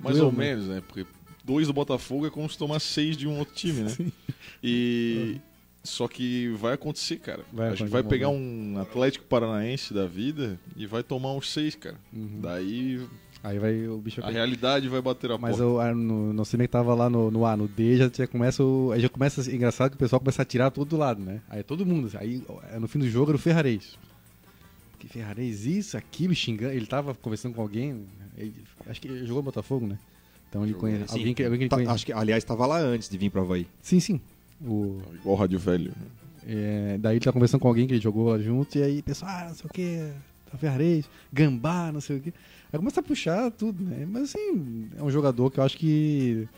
[0.00, 0.82] Mais Doeu, ou menos, né?
[0.86, 1.06] Porque
[1.44, 3.88] dois do Botafogo é como se tomar seis de um outro time, né?
[3.96, 4.12] Sim.
[4.62, 5.40] E.
[5.84, 7.44] Só que vai acontecer, cara.
[7.52, 11.74] Vai a gente vai pegar um Atlético Paranaense da vida e vai tomar uns seis,
[11.74, 11.96] cara.
[12.12, 12.40] Uhum.
[12.40, 13.00] Daí
[13.42, 15.66] Aí vai o bicho a realidade vai bater a Mas porta.
[15.66, 18.26] o, a- no, no cine que tava lá no, no A, no D, já, já
[18.28, 18.92] começa o.
[18.92, 19.40] Aí já começa.
[19.40, 21.40] assim, Engraçado que o pessoal começa a tirar todo do lado, né?
[21.50, 22.08] Aí todo mundo.
[22.14, 23.98] Aí ó, no fim do jogo era o Ferrarez.
[25.00, 26.72] Que Ferrarez, isso, aquilo, xingando.
[26.74, 28.06] Ele tava conversando com alguém.
[28.38, 28.54] ele-
[28.86, 29.98] acho que ele jogou Botafogo, né?
[30.48, 31.12] Então ele conhece.
[31.12, 31.92] Alguém que, alguém que ele tá- conhece.
[31.92, 33.66] acho que, aliás, estava lá antes de vir para Havaí.
[33.82, 34.20] Sim, sim.
[34.64, 35.90] O, Igual o Rádio Velho.
[35.90, 36.06] né?
[36.44, 39.30] É, daí ele tá conversando com alguém que ele jogou lá junto, e aí pessoal,
[39.32, 40.12] ah, não sei o que,
[40.50, 42.32] tá Ferrarez, Gambá, não sei o que.
[42.72, 44.06] Aí começa a puxar tudo, né?
[44.08, 46.48] Mas assim, é um jogador que eu acho que.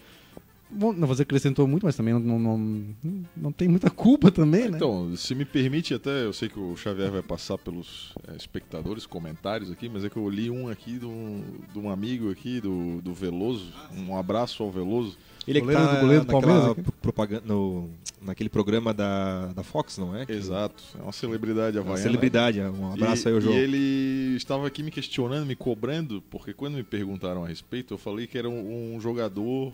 [0.71, 2.97] Bom, não vou dizer que acrescentou muito, mas também não, não, não,
[3.37, 4.77] não tem muita culpa também, né?
[4.77, 9.07] Então, se me permite até, eu sei que o Xavier vai passar pelos é, espectadores,
[9.07, 12.61] comentários aqui, mas é que eu li um aqui de um, de um amigo aqui,
[12.61, 13.73] do, do Veloso.
[13.97, 15.17] Um abraço ao Veloso.
[15.47, 16.83] Ele é que tá goleiro do Palmeiras aqui?
[16.83, 17.91] pro- propaganda, no,
[18.23, 20.25] naquele programa da, da Fox, não é?
[20.25, 22.03] Que- Exato, é uma celebridade é uma havaiana.
[22.11, 22.61] celebridade.
[22.61, 23.55] Um abraço e, aí ao João.
[23.55, 27.99] E ele estava aqui me questionando, me cobrando, porque quando me perguntaram a respeito, eu
[27.99, 29.73] falei que era um, um jogador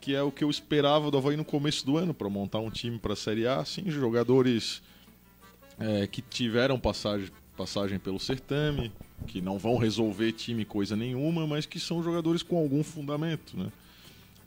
[0.00, 2.70] que é o que eu esperava do Havaí no começo do ano, para montar um
[2.70, 3.64] time para a Série A.
[3.64, 4.80] Sim, jogadores
[5.78, 8.92] é, que tiveram passagem, passagem pelo certame,
[9.26, 13.66] que não vão resolver time coisa nenhuma, mas que são jogadores com algum fundamento, né?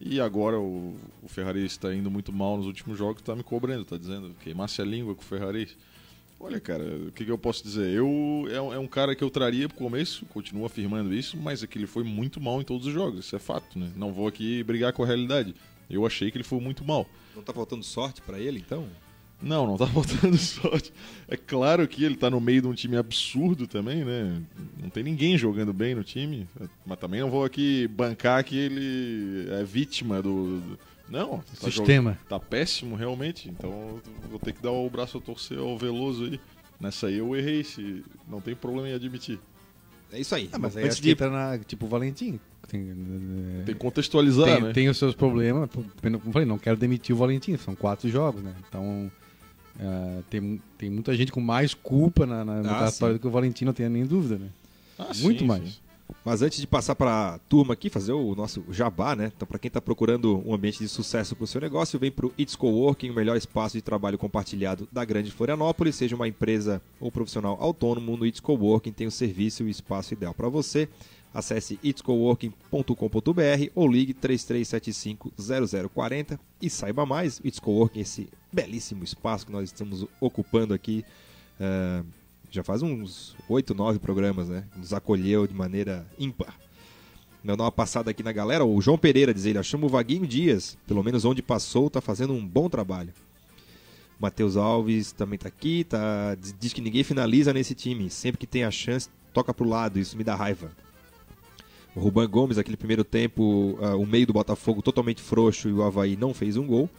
[0.03, 3.83] E agora o, o Ferrari está indo muito mal nos últimos jogos, está me cobrando,
[3.83, 5.69] está dizendo queimasse a língua com o Ferrari.
[6.39, 7.87] Olha, cara, o que, que eu posso dizer?
[7.93, 11.61] Eu é, um- é um cara que eu traria pro começo, continuo afirmando isso, mas
[11.61, 13.91] é que ele foi muito mal em todos os jogos, isso é fato, né?
[13.95, 15.53] Não vou aqui brigar com a realidade.
[15.87, 17.05] Eu achei que ele foi muito mal.
[17.35, 18.87] Não tá faltando sorte para ele, então?
[19.41, 20.93] Não, não tá faltando sorte.
[21.27, 24.41] É claro que ele tá no meio de um time absurdo também, né?
[24.81, 26.47] Não tem ninguém jogando bem no time,
[26.85, 30.59] mas também não vou aqui bancar que ele é vítima do.
[30.59, 32.11] do- não, tá Sistema.
[32.11, 35.77] jogando- tá péssimo realmente, então eu vou ter que dar o braço a torcer ao
[35.77, 36.39] Veloso aí.
[36.79, 39.37] Nessa aí eu errei, se não tem problema em admitir.
[40.13, 40.49] É isso aí.
[40.53, 41.57] Ah, mas aí Antes acho de- que entra na.
[41.59, 42.39] Tipo o Valentim.
[42.67, 44.71] Tem, é, Tem que contextualizar, tem, né?
[44.73, 45.69] tem os seus problemas.
[45.71, 48.53] Como eu falei, não quero demitir o Valentim, são quatro jogos, né?
[48.67, 49.11] Então.
[49.81, 53.65] É, tem, tem muita gente com mais culpa na, na, Ah, do que o Valentim,
[53.65, 54.49] não tenha nem dúvida, né?
[54.97, 55.63] Ah, muito sim, mais.
[55.63, 55.75] sim.
[56.23, 59.31] Mas antes de passar para a turma aqui, fazer o nosso jabá, né?
[59.35, 62.27] Então, para quem está procurando um ambiente de sucesso para o seu negócio, vem para
[62.27, 65.95] o It's Coworking, o melhor espaço de trabalho compartilhado da Grande Florianópolis.
[65.95, 70.13] Seja uma empresa ou profissional autônomo, no It's Coworking tem o serviço e o espaço
[70.13, 70.87] ideal para você.
[71.33, 77.39] Acesse itscoworking.com.br ou ligue 33750040 e saiba mais.
[77.43, 81.05] It's Coworking, esse belíssimo espaço que nós estamos ocupando aqui.
[81.59, 82.03] eh,
[82.49, 84.65] já faz uns 8, 9 programas, né?
[84.75, 86.53] Nos acolheu de maneira ímpar.
[87.41, 88.65] Vou dar uma passada aqui na galera.
[88.65, 92.33] O João Pereira diz ele, achamos o Vaguinho Dias, pelo menos onde passou, tá fazendo
[92.33, 93.13] um bom trabalho.
[94.19, 98.09] Matheus Alves também tá aqui, tá, diz que ninguém finaliza nesse time.
[98.09, 100.71] Sempre que tem a chance, toca pro lado, isso me dá raiva.
[101.95, 105.83] O Ruban Gomes, aquele primeiro tempo, ah, o meio do Botafogo totalmente frouxo e o
[105.83, 106.89] Havaí não fez um gol.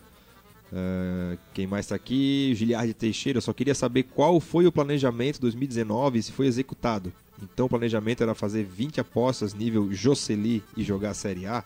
[0.73, 2.55] Ah, quem mais está aqui?
[2.55, 3.39] Giliardi Teixeira.
[3.39, 7.13] Eu só queria saber qual foi o planejamento 2019 e se foi executado.
[7.43, 11.65] Então o planejamento era fazer 20 apostas nível Jocely e jogar a Série A?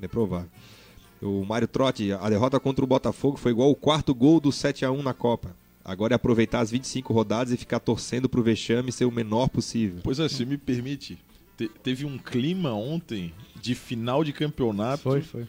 [0.00, 0.50] É provável.
[1.22, 4.84] O Mário Trotti, a derrota contra o Botafogo foi igual o quarto gol do 7
[4.84, 5.56] a 1 na Copa.
[5.82, 10.00] Agora é aproveitar as 25 rodadas e ficar torcendo pro vexame ser o menor possível.
[10.02, 11.16] Pois é, se me permite,
[11.56, 15.46] te- teve um clima ontem de final de campeonato Foi, foi.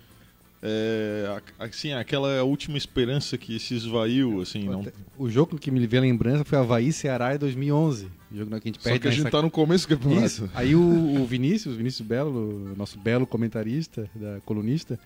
[0.64, 4.86] é, assim, aquela última esperança que se esvaiu, assim, não...
[5.18, 8.08] O jogo que me veio a lembrança foi Havaí Ceará em 2011.
[8.32, 9.96] O jogo que a gente Só perde que a gente nessa- tá no começo do
[9.98, 10.26] campeonato.
[10.26, 10.50] Isso.
[10.54, 15.00] Aí o, o Vinícius, Vinícius Belo, nosso belo comentarista, da colunista,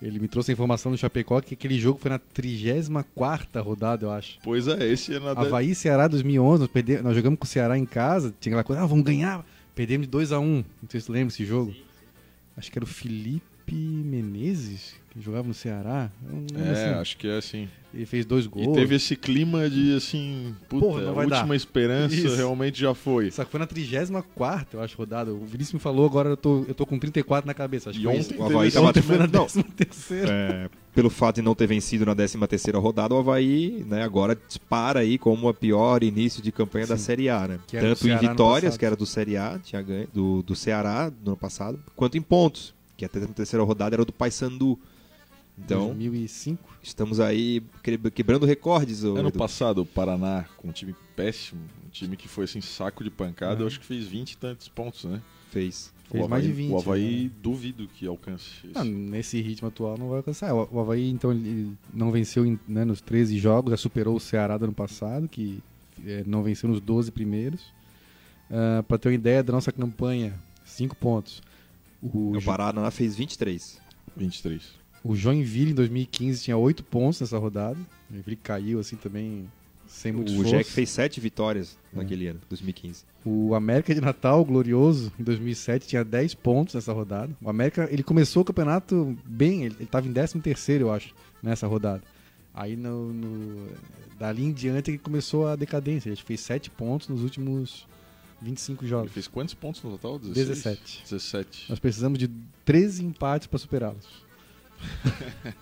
[0.00, 4.10] ele me trouxe a informação do Chapecó que aquele jogo foi na 34ª rodada, eu
[4.10, 4.38] acho.
[4.42, 5.30] Pois é, esse é na...
[5.32, 7.00] Havaí Ceará 2011, nós, perde...
[7.02, 9.44] nós jogamos com o Ceará em casa, tinha aquela coisa, ah, vamos ganhar.
[9.74, 11.74] Perdemos de 2 a 1 Não sei se você lembra desse jogo.
[12.56, 16.10] Acho que era o Felipe Menezes, que jogava no Ceará.
[16.30, 17.68] Um- É, assim, acho que é assim.
[17.94, 18.74] Ele fez dois E gols.
[18.74, 21.54] teve esse clima de, assim, puta, Porra, não a última dar.
[21.56, 22.34] esperança Isso.
[22.36, 23.30] realmente já foi.
[23.30, 25.30] Só que foi na 34 eu acho, rodada.
[25.32, 27.90] O Vinícius me falou, agora eu tô, eu tô com 34 na cabeça.
[27.90, 28.38] Acho E que foi ontem.
[28.38, 29.44] O Havaí tava- Ontem foi na Não.
[29.46, 30.28] 13 terceira.
[30.32, 34.34] É, pelo fato de não ter vencido na 13 terceira rodada, o Havaí né, agora
[34.48, 37.04] dispara aí como a pior início de campanha da Sim.
[37.04, 37.58] Série A, né?
[37.70, 41.36] Tanto em vitórias, que era do Série A, tinha ganho, do, do Ceará no ano
[41.36, 44.78] passado, quanto em pontos, que a 13 terceira rodada era do Paysandu.
[45.58, 46.76] Então, 2005.
[46.82, 49.04] estamos aí que- quebrando recordes.
[49.04, 49.38] ô Ano Edu.
[49.38, 53.56] passado, o Paraná, com um time péssimo, um time que foi, assim, saco de pancada,
[53.56, 53.60] Uhum.
[53.62, 55.20] eu acho que fez 20 e tantos pontos, né?
[55.50, 55.92] Fez.
[56.10, 57.30] Fez o mais Havaí, de 20, O Havaí né?
[57.42, 58.72] duvido que alcance isso.
[58.74, 60.54] Ah, nesse ritmo atual não vai alcançar.
[60.54, 64.20] O o Havaí, então, ele não venceu em- né, nos 13 jogos, já superou o
[64.20, 65.62] Ceará do ano passado, que
[66.04, 67.60] eh, não venceu nos 12 primeiros.
[68.50, 71.42] Ah, Pra ter uma ideia da nossa campanha, 5 pontos.
[72.02, 73.80] O, O Jo- Paraná fez 23.
[74.16, 74.62] 23.
[75.04, 77.78] o Joinville em 2015 tinha 8 pontos nessa rodada.
[78.10, 79.48] O Joinville caiu assim também,
[79.86, 80.50] sem muito O esforço.
[80.52, 81.96] Jack fez 7 vitórias É.
[81.96, 83.04] naquele ano, 2015.
[83.24, 87.30] O América de Natal, glorioso, em 2007, tinha 10 pontos nessa rodada.
[87.40, 91.66] O América, ele começou o campeonato bem, ele, ele tava em 13º, eu acho, nessa
[91.68, 92.02] rodada.
[92.52, 93.68] Aí, no, no-
[94.18, 96.10] dali em diante, ele começou a decadência.
[96.10, 97.86] Ele fez 7 pontos nos últimos
[98.42, 99.12] 25 Ele jogos.
[99.12, 100.18] fez quantos pontos no total?
[100.18, 100.48] 16?
[100.48, 101.02] 17.
[101.08, 101.66] 17.
[101.70, 102.28] Nós precisamos de
[102.64, 104.22] 13 empates para superá-los.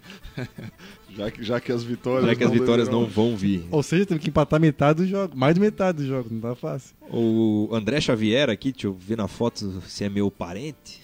[1.14, 2.24] Já que, já que as vitórias.
[2.30, 3.66] Já que as não vitórias não vão vir.
[3.70, 6.54] Ou seja, teve que empatar metade dos jogos, mais de metade dos jogos, não tá
[6.54, 6.94] fácil.
[7.10, 11.02] O André Xavier aqui, deixa eu ver na foto se é meu parente.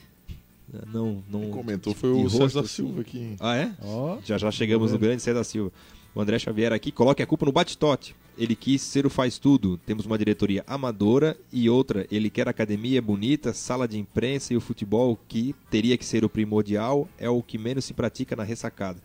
[0.93, 1.41] Não, não.
[1.43, 2.69] Quem comentou foi o César assim.
[2.69, 3.35] Silva aqui.
[3.41, 3.73] Ah, é?
[3.83, 5.73] Ó, Já já chegamos no grande César Silva.
[6.17, 8.17] O André Xavier aqui coloca a culpa no Batistote.
[8.39, 9.77] Ele quis ser o faz tudo.
[9.85, 14.61] Temos uma diretoria amadora e outra, ele quer academia bonita, sala de imprensa e o
[14.63, 18.99] futebol que teria que ser o primordial é o que menos se pratica na ressacada.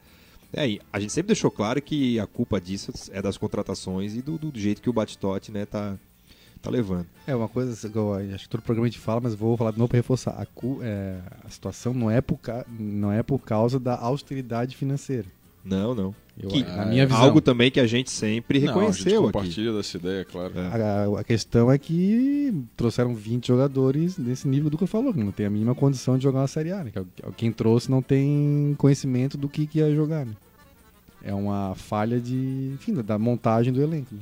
[0.53, 4.37] É, a gente sempre deixou claro que a culpa disso é das contratações e do,
[4.37, 5.97] do jeito que o Batistote né, tá,
[6.61, 7.07] tá levando.
[7.27, 9.77] É uma coisa eu acho que todo programa a gente fala, mas vou falar de
[9.79, 10.31] novo para reforçar.
[10.31, 12.39] A, cu- é, a situação não é, por
[12.79, 15.27] não é por causa da austeridade financeira.
[15.63, 16.15] Não, não.
[16.41, 17.21] Eu- Que- na minha visão.
[17.21, 19.33] Algo também que a gente sempre Não, a gente reconheceu aqui.
[19.33, 20.53] compartilha dessa ideia, claro.
[20.57, 21.15] É.
[21.15, 25.23] A, a questão é que trouxeram 20 jogadores nesse nível do que eu falou, que
[25.23, 26.83] não tem a mínima condição de jogar uma Série A.
[26.83, 26.91] Né?
[26.95, 30.25] É o- Quem trouxe não tem conhecimento do que, que ia jogar.
[30.25, 30.33] Né?
[31.23, 34.15] É uma falha de, enfim, da montagem do elenco.
[34.15, 34.21] né?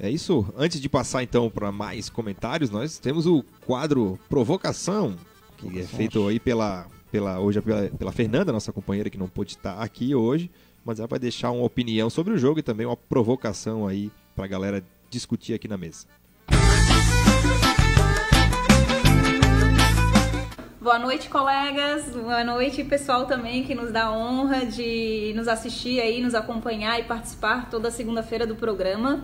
[0.00, 0.46] É isso.
[0.56, 5.16] Antes de passar então para mais comentários, nós temos o quadro Provocação,
[5.56, 5.96] que é Provocação.
[5.96, 9.80] feito aí pela, pela hoje é pela, pela Fernanda, nossa companheira que não pôde estar
[9.80, 10.50] aqui hoje,
[10.84, 14.44] mas ela vai deixar uma opinião sobre o jogo e também uma provocação aí para
[14.44, 16.06] a galera discutir aqui na mesa.
[20.80, 22.08] Boa noite, colegas.
[22.10, 26.98] Boa noite, pessoal também que nos dá a honra de nos assistir aí, nos acompanhar
[26.98, 29.22] e participar toda segunda-feira do programa.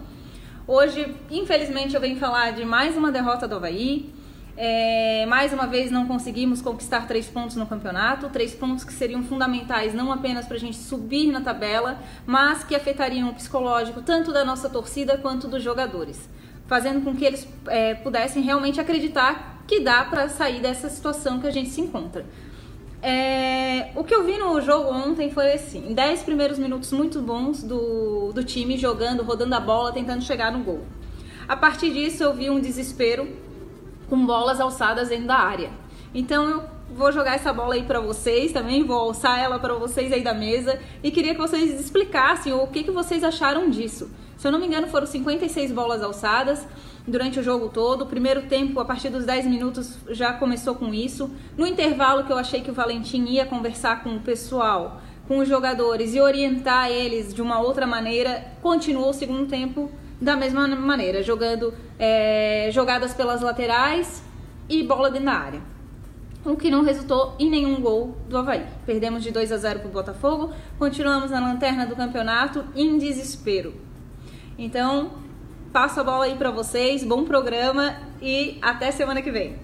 [0.66, 4.13] Hoje, infelizmente, eu venho falar de mais uma derrota do Havaí.
[4.56, 9.22] É, mais uma vez não conseguimos conquistar três pontos no campeonato, três pontos que seriam
[9.24, 14.32] fundamentais não apenas para a gente subir na tabela, mas que afetariam o psicológico tanto
[14.32, 16.28] da nossa torcida quanto dos jogadores,
[16.66, 21.48] fazendo com que eles é, pudessem realmente acreditar que dá para sair dessa situação que
[21.48, 22.24] a gente se encontra.
[23.02, 27.62] É, o que eu vi no jogo ontem foi assim: 10 primeiros minutos muito bons
[27.62, 30.82] do, do time jogando, rodando a bola, tentando chegar no gol.
[31.46, 33.28] A partir disso, eu vi um desespero
[34.08, 35.70] com bolas alçadas dentro da área.
[36.14, 36.64] Então eu
[36.94, 40.32] vou jogar essa bola aí para vocês também, vou alçar ela para vocês aí da
[40.32, 44.10] mesa e queria que vocês explicassem o que, que vocês acharam disso.
[44.36, 46.66] Se eu não me engano, foram 56 bolas alçadas
[47.06, 48.02] durante o jogo todo.
[48.02, 51.30] O primeiro tempo, a partir dos 10 minutos, já começou com isso.
[51.56, 55.48] No intervalo, que eu achei que o Valentim ia conversar com o pessoal, com os
[55.48, 59.90] jogadores e orientar eles de uma outra maneira, continuou o segundo tempo
[60.20, 64.22] da mesma maneira, jogando é, jogadas pelas laterais
[64.68, 65.60] e bola dentro da área.
[66.44, 68.66] O que não resultou em nenhum gol do Havaí.
[68.84, 73.74] Perdemos de 2 a 0 para o Botafogo, continuamos na lanterna do campeonato em desespero.
[74.58, 75.12] Então,
[75.72, 79.56] passo a bola aí para vocês, bom programa e até semana que vem.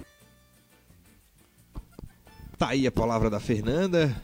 [2.56, 4.14] Tá aí a palavra da Fernanda.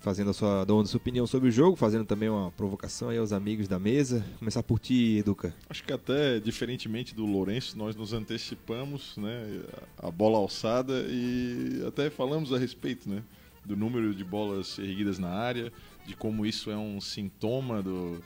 [0.00, 3.32] Fazendo a sua, dando sua opinião sobre o jogo, fazendo também uma provocação aí aos
[3.32, 4.24] amigos da mesa.
[4.38, 5.54] Começar por ti, Educa.
[5.68, 9.62] Acho que até, diferentemente do Lourenço, nós nos antecipamos, né?
[9.98, 13.22] A bola alçada e até falamos a respeito, né?
[13.64, 15.72] Do número de bolas erguidas na área,
[16.06, 18.22] de como isso é um sintoma do,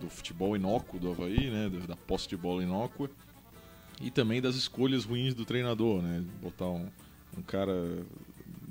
[0.00, 1.70] do futebol inócuo do Havaí, né?
[1.88, 3.10] Da posse de bola inócua.
[4.00, 6.22] E também das escolhas ruins do treinador, né?
[6.42, 6.88] Botar um,
[7.36, 8.04] um cara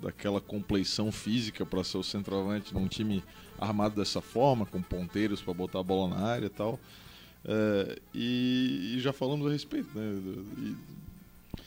[0.04, 3.24] daquela compleição física para ser o centroavante num time
[3.60, 6.80] armado dessa forma, com ponteiros para botar a bola na área e tal.
[7.46, 10.04] É, e, e, já falamos a respeito, né?
[10.58, 10.76] E,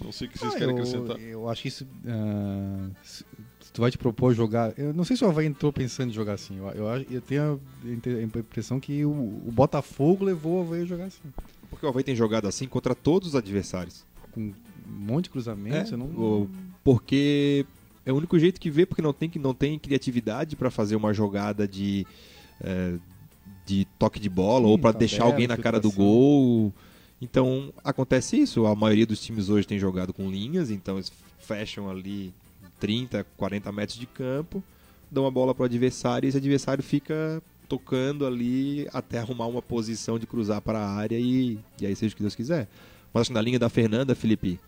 [0.03, 1.21] não sei o que vocês ah, querem eu, acrescentar.
[1.21, 1.85] Eu acho que isso.
[1.85, 3.25] Uh, se
[3.73, 4.73] tu vai te propor jogar.
[4.79, 6.59] Eu não sei se o Havaí entrou pensando em jogar assim.
[6.59, 11.05] Eu, eu, eu tenho a impressão que o, o Botafogo levou o Havaí a jogar
[11.05, 11.23] assim.
[11.71, 14.05] Porque o Havaí tem jogado assim contra todos os adversários.
[14.33, 14.55] Com um
[14.87, 15.93] monte de cruzamentos.
[15.93, 16.49] É, não...
[16.83, 17.65] Porque
[18.07, 21.13] é o único jeito que vê, porque não tem, não tem criatividade para fazer uma
[21.13, 22.07] jogada de,
[22.63, 22.95] é,
[23.67, 26.73] de toque de bola Sim, ou para deixar alguém na cara do gol.
[27.21, 28.65] Então acontece isso.
[28.65, 32.33] A maioria dos times hoje tem jogado com linhas, então eles fecham ali
[32.79, 34.63] 30, 40 metros de campo,
[35.11, 39.61] dão a bola para o adversário e esse adversário fica tocando ali até arrumar uma
[39.61, 42.69] posição de cruzar para a área e, e aí seja o que Deus quiser.
[43.13, 44.61] Mas acho que na linha da Fernanda, Felipe,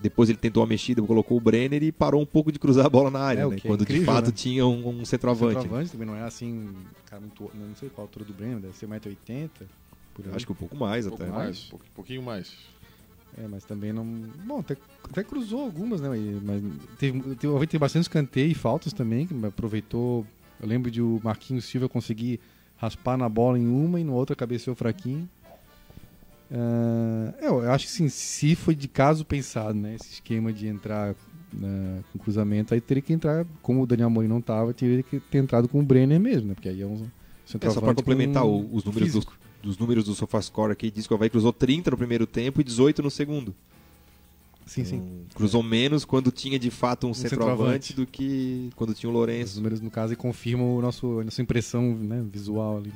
[0.00, 2.88] depois ele tentou a mexida, colocou o Brenner e parou um pouco de cruzar a
[2.88, 3.56] bola na área, é, né?
[3.56, 4.32] É quando incrível, de fato né?
[4.32, 5.60] tinha um, um centroavante.
[5.60, 6.74] centroavante também não é assim,
[7.06, 9.50] cara, muito, não sei qual a altura do Brenner, deve ser 1,80m.
[10.34, 11.24] Acho que um pouco mais um até.
[11.24, 12.52] Pouco mais, um pouquinho mais.
[13.36, 14.04] É, mas também não.
[14.44, 16.08] Bom, até, até cruzou algumas, né?
[16.08, 16.62] Mas
[16.98, 20.26] teve, teve, teve bastante escanteio e faltas também, que aproveitou.
[20.60, 22.40] Eu lembro de o Marquinhos Silva conseguir
[22.76, 25.28] raspar na bola em uma e no outra cabeceou fraquinho.
[26.50, 29.94] Uh, eu acho que sim, se foi de caso pensado, né?
[29.94, 34.28] Esse esquema de entrar uh, com cruzamento, aí teria que entrar, como o Daniel Mori
[34.28, 36.54] não estava, teria que ter entrado com o Brenner mesmo, né?
[36.54, 37.06] Porque aí é um
[37.60, 39.26] é, só para complementar com os números dos,
[39.62, 42.64] dos, números do SofaScore aqui, diz que o Havaí cruzou 30 no primeiro tempo e
[42.64, 43.54] 18 no segundo.
[44.66, 45.24] Sim, então, sim.
[45.34, 45.66] Cruzou é.
[45.66, 49.52] menos quando tinha de fato um, um centroavante, centroavante, do que quando tinha o Lourenço.
[49.52, 52.92] Os números, no caso, confirmam o nosso, a nossa impressão né, visual ali.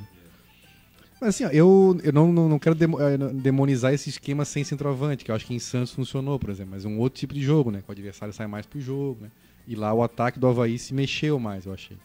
[1.23, 5.23] Mas assim, ó, eu, eu não, não, não quero eh, demonizar esse esquema sem centroavante,
[5.23, 7.41] que eu acho que em Santos funcionou, por exemplo, mas é um outro tipo de
[7.41, 7.81] jogo, né?
[7.81, 9.31] Que o adversário sai mais pro jogo, né?
[9.65, 11.95] E lá o ataque do Havaí se mexeu mais, eu achei.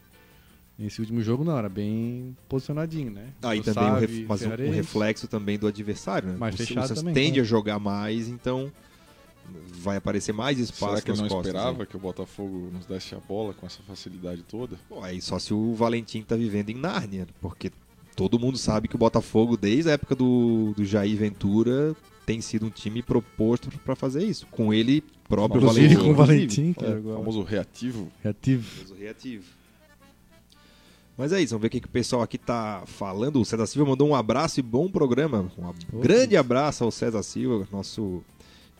[0.79, 3.31] Nesse último jogo não, era bem posicionadinho, né?
[3.43, 6.37] Ah, e também um, ref, mas um, um, reflexo também do adversário, né?
[6.39, 7.43] Mais o, fechado o também, tende claro.
[7.43, 8.71] a jogar mais, então
[9.73, 13.19] vai aparecer mais espaço Será que não costas, esperava que o Botafogo nos desse a
[13.19, 14.79] bola com essa facilidade toda?
[14.89, 17.73] Pô, aí só se o Valentim tá vivendo em Nárnia, porque
[18.19, 21.95] todo mundo sabe que o Botafogo, desde a época do, do Jair Ventura,
[22.27, 24.45] tem sido um time proposto para fazer isso.
[24.51, 25.95] Com ele próprio Valentim.
[25.95, 28.11] com o Valentim, é, o famoso reativo.
[28.21, 28.69] Reativo.
[28.69, 29.45] famoso reativo.
[31.17, 33.41] Mas é isso, vamos ver o que, que o pessoal aqui tá falando.
[33.41, 35.49] O César Silva mandou um abraço e bom programa.
[35.93, 38.25] Um grande abraço ao César Silva, nosso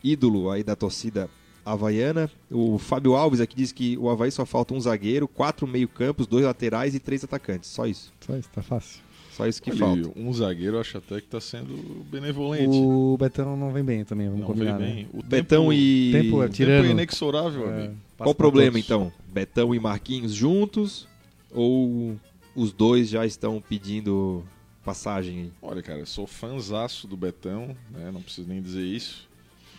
[0.03, 1.29] ídolo aí da torcida
[1.65, 2.29] havaiana.
[2.51, 6.43] O Fábio Alves aqui diz que o Havaí só falta um zagueiro, quatro meio-campos, dois
[6.43, 7.69] laterais e três atacantes.
[7.69, 8.11] Só isso.
[8.19, 9.07] Só isso, tá fácil.
[9.39, 10.11] Só isso que falta.
[10.17, 12.75] Um zagueiro eu acho até que está sendo benevolente.
[12.75, 14.77] O Betão não vem bem também, vamos não combinar.
[14.77, 15.03] Vem bem.
[15.03, 15.09] Né?
[15.13, 16.11] O Betão tempo, e.
[16.11, 17.95] Tempo, é tirando, tempo é inexorável, é, amigo.
[18.17, 18.85] Qual o problema todos.
[18.85, 19.13] então?
[19.29, 21.07] Betão e Marquinhos juntos?
[21.51, 22.19] Ou
[22.53, 24.43] os dois já estão pedindo
[24.83, 25.51] passagem aí?
[25.61, 28.11] Olha, cara, eu sou fãzaço do Betão, né?
[28.11, 29.25] não preciso nem dizer isso.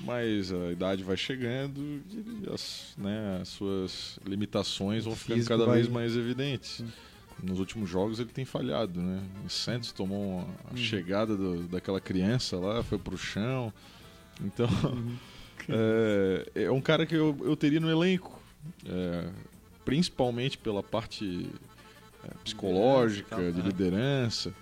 [0.01, 1.79] Mas a idade vai chegando
[2.11, 5.77] e as, né, as suas limitações vão ficando cada vai...
[5.77, 6.83] vez mais evidentes.
[7.43, 9.23] Nos últimos jogos ele tem falhado, né?
[9.45, 10.77] O Santos tomou a hum.
[10.77, 13.73] chegada do, daquela criança lá, foi pro chão.
[14.45, 15.17] Então, uhum.
[15.69, 18.41] é, é, um cara que eu, eu teria no elenco,
[18.87, 19.29] é,
[19.85, 21.49] principalmente pela parte
[22.25, 24.55] é, psicológica, liderança, de liderança,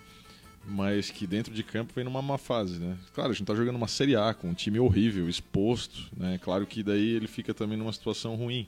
[0.64, 2.96] mas que dentro de campo vem numa má fase, né?
[3.14, 6.38] Claro, a gente tá jogando uma Série A com um time horrível, exposto, né?
[6.42, 8.66] Claro que daí ele fica também numa situação ruim,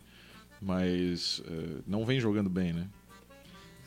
[0.60, 2.86] mas é, não vem jogando bem, né?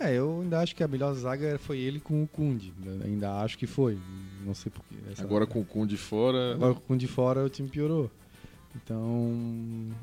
[0.03, 2.73] É, eu ainda acho que a melhor zaga foi ele com o Kundi.
[3.05, 3.97] Ainda acho que foi.
[4.45, 4.95] Não sei porquê.
[5.19, 6.53] Agora com o Kundi fora.
[6.53, 8.11] Agora com o Kundi fora o time piorou.
[8.75, 8.99] Então.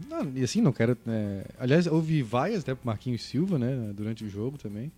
[0.09, 0.97] Não, e assim, não quero.
[1.07, 1.45] É...
[1.59, 3.93] Aliás, houve vaias até pro Marquinhos Silva, né?
[3.95, 4.91] Durante o jogo também.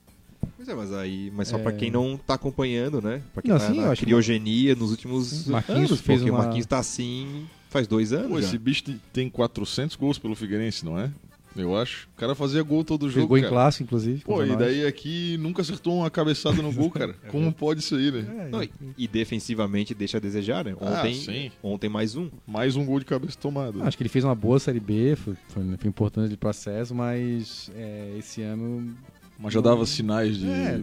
[0.57, 1.32] Pois é, mas aí.
[1.34, 1.62] Mas só é...
[1.62, 3.22] pra quem não tá acompanhando, né?
[3.32, 4.80] Pra quem não, tá sim, na criogenia que...
[4.80, 6.00] nos últimos Marquinhos anos.
[6.00, 6.40] Fez porque uma...
[6.40, 8.28] o Marquinhos tá assim faz dois anos.
[8.28, 8.46] Pô, já.
[8.46, 11.11] esse bicho tem 400 gols pelo Figueirense, não é?
[11.57, 12.09] Eu acho.
[12.14, 13.20] O cara fazia gol todo jogo.
[13.20, 14.22] Jogou em classe, inclusive.
[14.22, 17.14] Pô, e daí aqui nunca acertou uma cabeçada no gol, cara.
[17.24, 18.46] é Como pode isso aí, né?
[18.46, 20.74] É, Não, e, e, defensivamente deixa a desejar, né?
[20.80, 22.30] Ah, ontem, ah, ontem mais um.
[22.46, 23.82] Mais um gol de cabeça tomado.
[23.82, 27.70] Acho que ele fez uma boa Série B, foi, foi, foi importante de processo, mas
[27.74, 28.94] é, esse ano
[29.38, 30.48] Mas já dava sinais de.
[30.48, 30.80] É,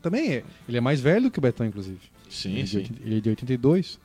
[0.00, 0.44] também é.
[0.68, 2.00] Ele é mais velho que o Betão, inclusive.
[2.30, 2.76] Sim, ele, é de sim.
[2.78, 3.98] 80 ele é de 82,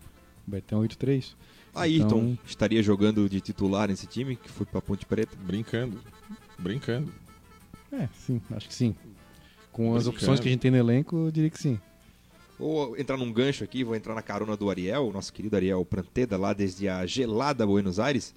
[0.47, 1.35] o Betão é 83.
[1.73, 5.35] Ayrton Então- estaria jogando de titular nesse time que foi pra Ponte Preta.
[5.41, 5.99] Brincando.
[6.59, 7.11] Brincando.
[7.91, 8.95] É, sim, acho que sim.
[9.71, 10.09] Com as Brincando.
[10.17, 11.79] opções que a gente tem no elenco, eu diria que sim.
[12.59, 16.37] Ou entrar num gancho aqui, vou entrar na carona do Ariel, nosso querido Ariel Pranteda,
[16.37, 18.35] lá desde a gelada Buenos Aires.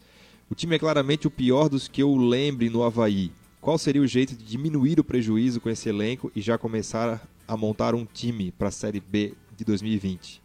[0.49, 3.31] O time é claramente o pior dos que eu lembre no Havaí.
[3.61, 7.57] Qual seria o jeito de diminuir o prejuízo com esse elenco e já começar a
[7.57, 10.41] montar um time para a Série B de 2020?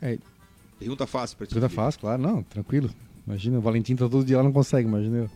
[0.00, 0.18] É.
[0.82, 1.54] Pergunta fácil para ti.
[1.54, 1.74] Felipe.
[1.74, 2.90] fácil, claro, não, tranquilo.
[3.26, 5.30] Imagina, o Valentim tá todo dia lá, não consegue, imagina eu.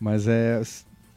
[0.00, 0.62] Mas é.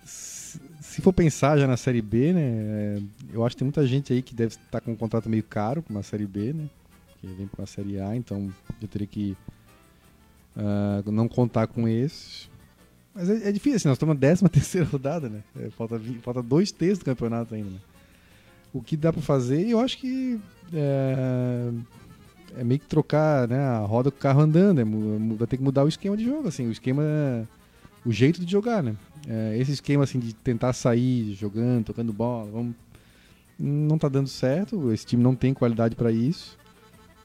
[0.04, 2.42] Se for pensar já na Série B, né?
[2.42, 3.02] é,
[3.32, 5.84] eu acho que tem muita gente aí que deve estar com um contrato meio caro
[5.84, 6.68] pra uma Série B, né?
[7.22, 8.52] Que vem pra uma Série A, então
[8.82, 9.38] eu teria que
[10.60, 12.50] ah, não contar com esses.
[13.14, 15.44] Mas é, é difícil, assim, nós estamos na 13 terceira rodada, né?
[15.60, 17.80] É, falta, falta dois terços do campeonato ainda, né?
[18.74, 20.40] O que dá pra fazer, eu acho que.
[20.74, 21.72] É,
[22.58, 25.64] é meio que trocar né, a roda com o carro andando, é, vai ter que
[25.64, 27.04] mudar o esquema de jogo, assim, o esquema,
[28.06, 28.96] o jeito de jogar, né?
[29.28, 32.76] É, esse esquema assim de tentar sair jogando, tocando bola, vamos,
[33.58, 36.58] não tá dando certo, esse time não tem qualidade para isso.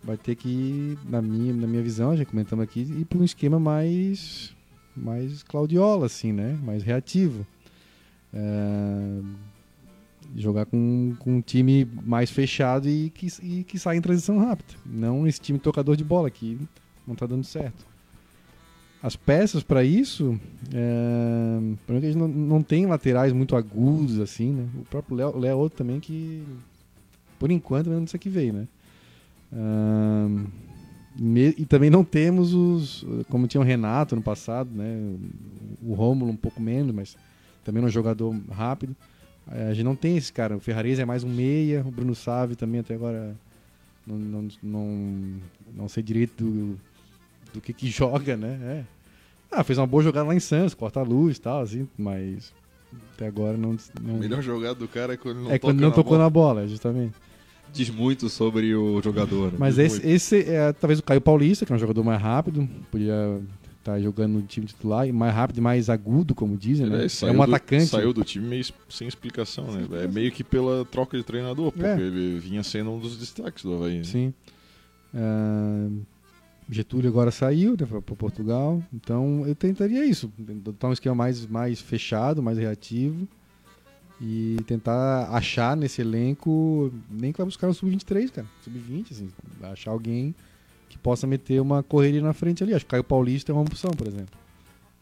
[0.03, 3.59] Vai ter que, na minha, na minha visão, já comentamos aqui, ir para um esquema
[3.59, 4.55] mais
[4.97, 6.59] mais Claudiola, assim, né?
[6.63, 7.47] Mais reativo.
[8.33, 9.21] É,
[10.37, 14.75] jogar com, com um time mais fechado e que, e que sai em transição rápida.
[14.85, 16.59] Não esse time tocador de bola que
[17.07, 17.87] não está dando certo.
[19.03, 20.41] As peças para isso,
[20.73, 24.67] é, primeiro que a gente não, não tem laterais muito agudos assim, né?
[24.81, 26.43] O próprio Léo, Léo outro também que,
[27.39, 28.67] por enquanto, não sei que veio, né?
[31.17, 35.15] Me- e também não temos os, como tinha o Renato no passado, né?
[35.83, 37.17] O Rômulo um pouco menos, mas
[37.63, 38.97] também é um jogador rápido.
[39.51, 40.57] É, A gente não tem esse cara.
[40.57, 43.35] O Ferrarese é mais um meia, o Bruno Save também até agora
[44.07, 45.41] não, não, não,
[45.77, 46.79] não sei direito do,
[47.53, 48.59] do que que joga, né?
[48.63, 48.85] É.
[49.51, 52.53] Ah, fez uma boa jogada lá em Santos, corta a luz e tal, assim, mas
[53.15, 53.77] até agora não.
[54.03, 56.13] não A melhor jogada do cara é quando não é toca quando não na tocou
[56.13, 56.25] bola.
[56.25, 57.15] na bola, justamente.
[57.73, 59.51] Diz muito sobre o jogador.
[59.53, 59.59] né?
[59.59, 60.09] Mas esse, muito.
[60.09, 63.41] esse é talvez o Caio Paulista, que é um jogador mais rápido, podia
[63.85, 67.05] estar jogando no time titular, e mais rápido e mais agudo, como dizem, né?
[67.05, 67.87] É saiu um do- atacante.
[67.87, 69.87] Saiu do time meio sem explicação, né?
[70.03, 71.99] É meio que pela troca de treinador, porque É.
[72.01, 73.99] ele vinha sendo um dos destaques do Havaí.
[73.99, 74.05] né?
[74.05, 74.35] Sim.
[75.15, 75.89] Ah,
[76.71, 78.83] Getúlio agora saiu, né, para Portugal.
[78.93, 83.29] Então eu tentaria isso, adotar um esquema mais, mais fechado, mais reativo
[84.21, 89.29] e tentar achar nesse elenco, nem que vai buscar o sub-23, cara, sub-20, assim,
[89.63, 90.35] achar alguém
[90.95, 92.75] que possa meter uma correria na frente ali.
[92.75, 94.39] Acho que Caio Paulista é uma opção, por exemplo.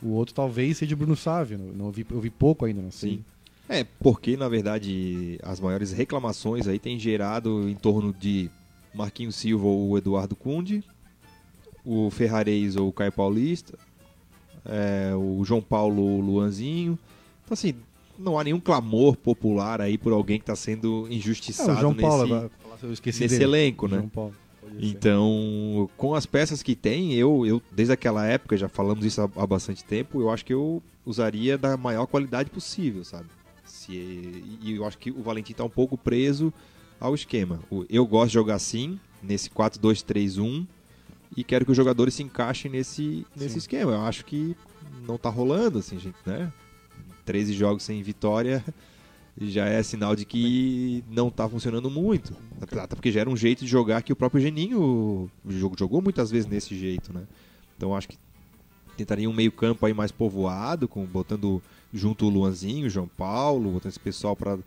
[0.03, 2.90] O outro talvez seja o Bruno Sávio, não, não vi, eu vi pouco ainda, não
[2.90, 3.11] sei.
[3.12, 3.24] Sim.
[3.68, 8.51] É, porque na verdade as maiores reclamações aí têm gerado em torno de
[8.93, 10.82] Marquinhos Silva ou o Eduardo Cunde,
[11.84, 13.78] o Ferrarez ou o Caio Paulista,
[14.64, 16.99] é, o João Paulo ou o Luanzinho.
[17.45, 17.74] Então assim,
[18.18, 21.95] não há nenhum clamor popular aí por alguém que está sendo Ah, injustiçado o João
[21.95, 22.51] Paulo, nesse, agora,
[22.82, 23.51] eu esqueci nesse dele.
[23.51, 23.99] elenco, né?
[23.99, 24.34] João Paulo.
[24.78, 29.28] Então, com as peças que tem, eu, eu desde aquela época, já falamos isso há,
[29.36, 33.26] há bastante tempo, eu acho que eu usaria da maior qualidade possível, sabe?
[33.64, 36.52] Se, e eu acho que o Valentim tá um pouco preso
[37.00, 37.60] ao esquema.
[37.88, 40.66] Eu gosto de jogar assim, nesse 4-2-3-1,
[41.36, 43.58] e quero que os jogadores se encaixem nesse, nesse Sim.
[43.58, 43.92] esquema.
[43.92, 44.56] Eu acho que
[45.06, 46.52] não tá rolando, assim, gente, né?
[47.24, 48.64] 13 jogos sem vitória
[49.40, 52.34] já é sinal de que não tá funcionando muito.
[52.60, 56.30] Até porque já era um jeito de jogar que o próprio Geninho jogou, jogou muitas
[56.30, 57.26] vezes nesse jeito, né?
[57.76, 58.18] Então acho que
[58.96, 61.62] tentaria um meio campo aí mais povoado, com, botando
[61.92, 64.58] junto o Luanzinho, o João Paulo, botando esse pessoal para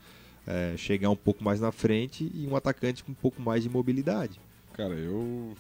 [0.78, 4.39] chegar um pouco mais na frente e um atacante com um pouco mais de mobilidade.
[4.74, 5.55] Cara, eu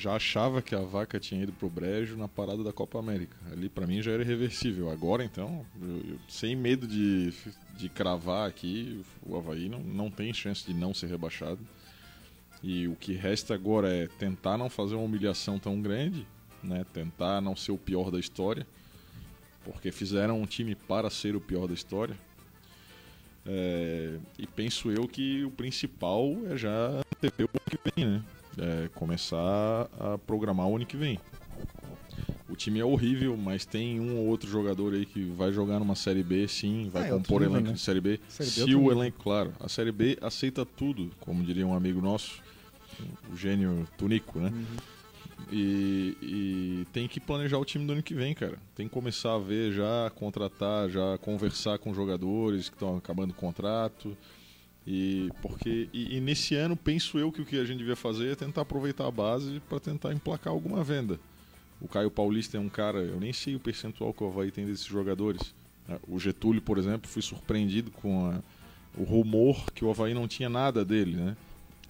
[0.00, 3.36] já achava que a vaca tinha ido pro brejo na parada da Copa América.
[3.52, 4.90] Ali pra mim já era irreversível.
[4.90, 7.32] Agora então, eu- eu- sem medo de,
[7.76, 11.60] de cravar aqui, o Havaí não, não tem chance de não ser rebaixado.
[12.62, 16.26] E o que resta agora é tentar não fazer uma humilhação tão grande,
[16.62, 16.84] né?
[16.92, 18.66] Tentar não ser o pior da história,
[19.64, 22.16] porque fizeram um time para ser o pior da história.
[23.46, 28.22] É, e penso eu que o principal é já ter o que vem, né?
[28.58, 31.20] É, começar a programar o ano que vem.
[32.48, 35.94] O time é horrível, mas tem um ou outro jogador aí que vai jogar numa
[35.94, 37.72] Série B, sim, vai Ah, é compor elenco né?
[37.74, 38.18] de Série B.
[38.28, 41.72] Série B é se o elenco, claro, a Série B aceita tudo, como diria um
[41.72, 42.42] amigo nosso,
[43.32, 44.52] o gênio Tunico, né?
[45.52, 48.58] E, e tem que planejar o time do ano que vem, cara.
[48.74, 53.34] Tem que começar a ver já, contratar, já conversar com jogadores que estão acabando o
[53.34, 54.16] contrato.
[54.86, 58.32] E porque e, e nesse ano penso eu que o que a gente devia fazer
[58.32, 61.18] é tentar aproveitar a base para tentar emplacar alguma venda.
[61.80, 64.66] O Caio Paulista é um cara, eu nem sei o percentual que o Havaí tem
[64.66, 65.54] desses jogadores.
[65.88, 68.40] É, O Getúlio, por exemplo, fui surpreendido com a-
[68.96, 71.36] o rumor que o Havaí não tinha nada dele, né?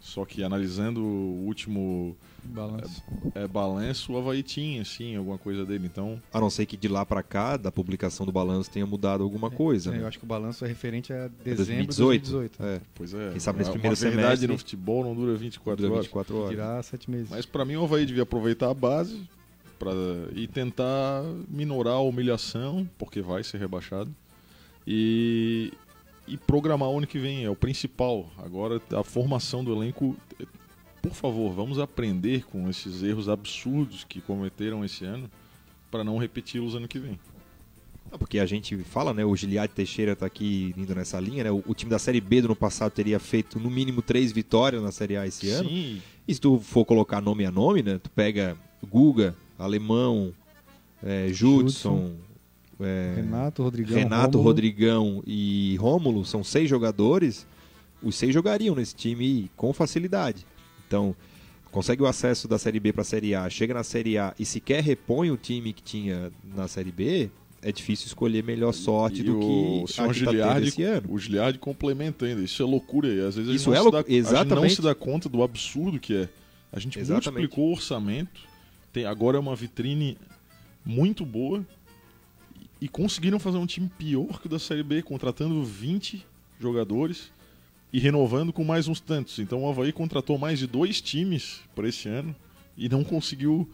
[0.01, 3.03] Só que analisando o último Balanço.
[3.35, 5.85] é, balanço, o Havaí tinha, sim, alguma coisa dele.
[5.87, 9.23] Então, A não ser que de lá pra cá, da publicação do balanço, tenha mudado
[9.23, 9.91] alguma coisa.
[9.91, 10.03] É, né?
[10.03, 12.31] eu acho que o balanço é referente a dezembro de 2018.
[12.31, 12.63] 2018.
[12.63, 13.31] É, pois é.
[13.33, 16.07] Quem sabe nesse uma- primeiro uma verdade semestre- no futebol não dura 24 dura horas.
[16.07, 16.51] 24 horas.
[16.51, 17.29] Tirar sete meses.
[17.29, 19.21] Mas pra mim o Havaí devia aproveitar a base
[19.79, 19.93] pra,
[20.35, 24.11] e tentar minorar a humilhação, porque vai ser rebaixado.
[24.87, 25.73] E,
[26.31, 28.31] e programar o ano que vem, é o principal.
[28.39, 30.17] Agora a formação do elenco.
[31.03, 35.31] Por favor, vamos aprender com esses erros absurdos que cometeram esse ano
[35.91, 37.19] para não repeti-los ano que vem.
[38.13, 39.25] Ah, Porque a gente fala, né?
[39.25, 41.51] O Giliade Teixeira tá aqui indo nessa linha, né?
[41.51, 44.83] O, o time da Série B do ano passado teria feito no mínimo três vitórias
[44.83, 45.69] na Série A esse ano.
[45.69, 47.99] Sim, E se tu for colocar nome a nome, né?
[47.99, 48.57] Tu pega
[48.89, 50.33] Guga, Alemão,
[51.03, 52.13] é, Judson,
[52.81, 54.43] é, Renato, Rodrigão, Renato, Rômulo.
[54.45, 57.47] Rodrigão e Rômulo, são seis jogadores.
[58.03, 60.47] Os seis jogariam nesse time com facilidade.
[60.87, 61.15] Então,
[61.71, 64.45] consegue o acesso da Série B para a Série A, chega na Série A e
[64.45, 67.31] sequer repõe o time que tinha na Série B,
[67.63, 71.05] é difícil escolher melhor sorte e do o que a que tá ano.
[71.11, 72.43] o Giliardi complementa ainda.
[72.43, 73.09] Isso é loucura.
[73.09, 74.75] E às vezes a gente, Isso não, é se lou- dá, a gente não exatamente.
[74.77, 76.29] se dá conta do absurdo que é.
[76.73, 77.31] A gente Exatamente.
[77.31, 78.41] multiplicou o orçamento.
[78.93, 80.17] Tem, agora é uma vitrine
[80.85, 81.65] muito boa.
[82.81, 86.25] E, conseguiram fazer um time pior que o da Série B, contratando 20
[86.59, 87.31] jogadores
[87.93, 89.39] e renovando com mais uns tantos.
[89.39, 92.35] Então o Havaí contratou mais de dois times para esse ano
[92.77, 93.69] e não conseguiu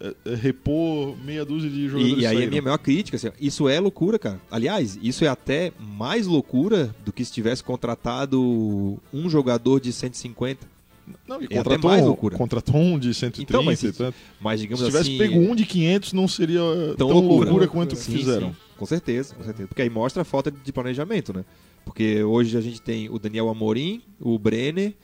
[0.00, 2.18] é, é, repor meia dúzia de jogadores.
[2.18, 4.40] E, e aí a minha maior crítica, assim, isso é loucura, cara.
[4.50, 10.77] Aliás, isso é até mais loucura do que se tivesse contratado um jogador de 150.
[11.26, 12.36] Não, e É até contratou, mais loucura.
[12.36, 14.16] contratou um de 130 Então, mas e se- tanto.
[14.40, 15.18] Mas digamos Se tivesse assim.
[15.18, 16.60] pego um de 500, não seria
[16.96, 17.68] tão, Tão loucura, loucura.
[17.68, 18.50] quanto Sim, fizeram.
[18.50, 19.68] Sim, com certeza, com certeza.
[19.68, 21.44] Porque aí mostra a falta de planejamento, né?
[21.84, 24.94] Porque hoje a gente tem o Daniel Amorim, o Brenner,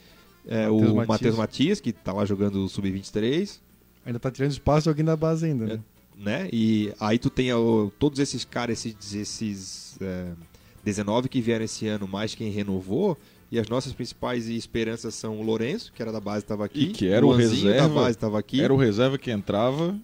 [0.47, 1.07] é, o.
[1.07, 3.61] Matheus Matias, que tá lá jogando o Sub-23,
[4.07, 5.81] Ainda tá tirando espaço de alguém da base ainda, né?
[6.19, 6.49] né?
[6.53, 10.27] E aí tu tem ó, todos esses caras, esses, esses é,
[10.85, 13.17] 19 que vieram esse ano, mais quem renovou.
[13.55, 16.87] E as nossas principais esperanças são o Lourenço, que era da base, estava aqui.
[16.87, 18.61] E que era o Luanzinho reserva, da base, estava aqui.
[18.61, 19.97] Era o reserva que entrava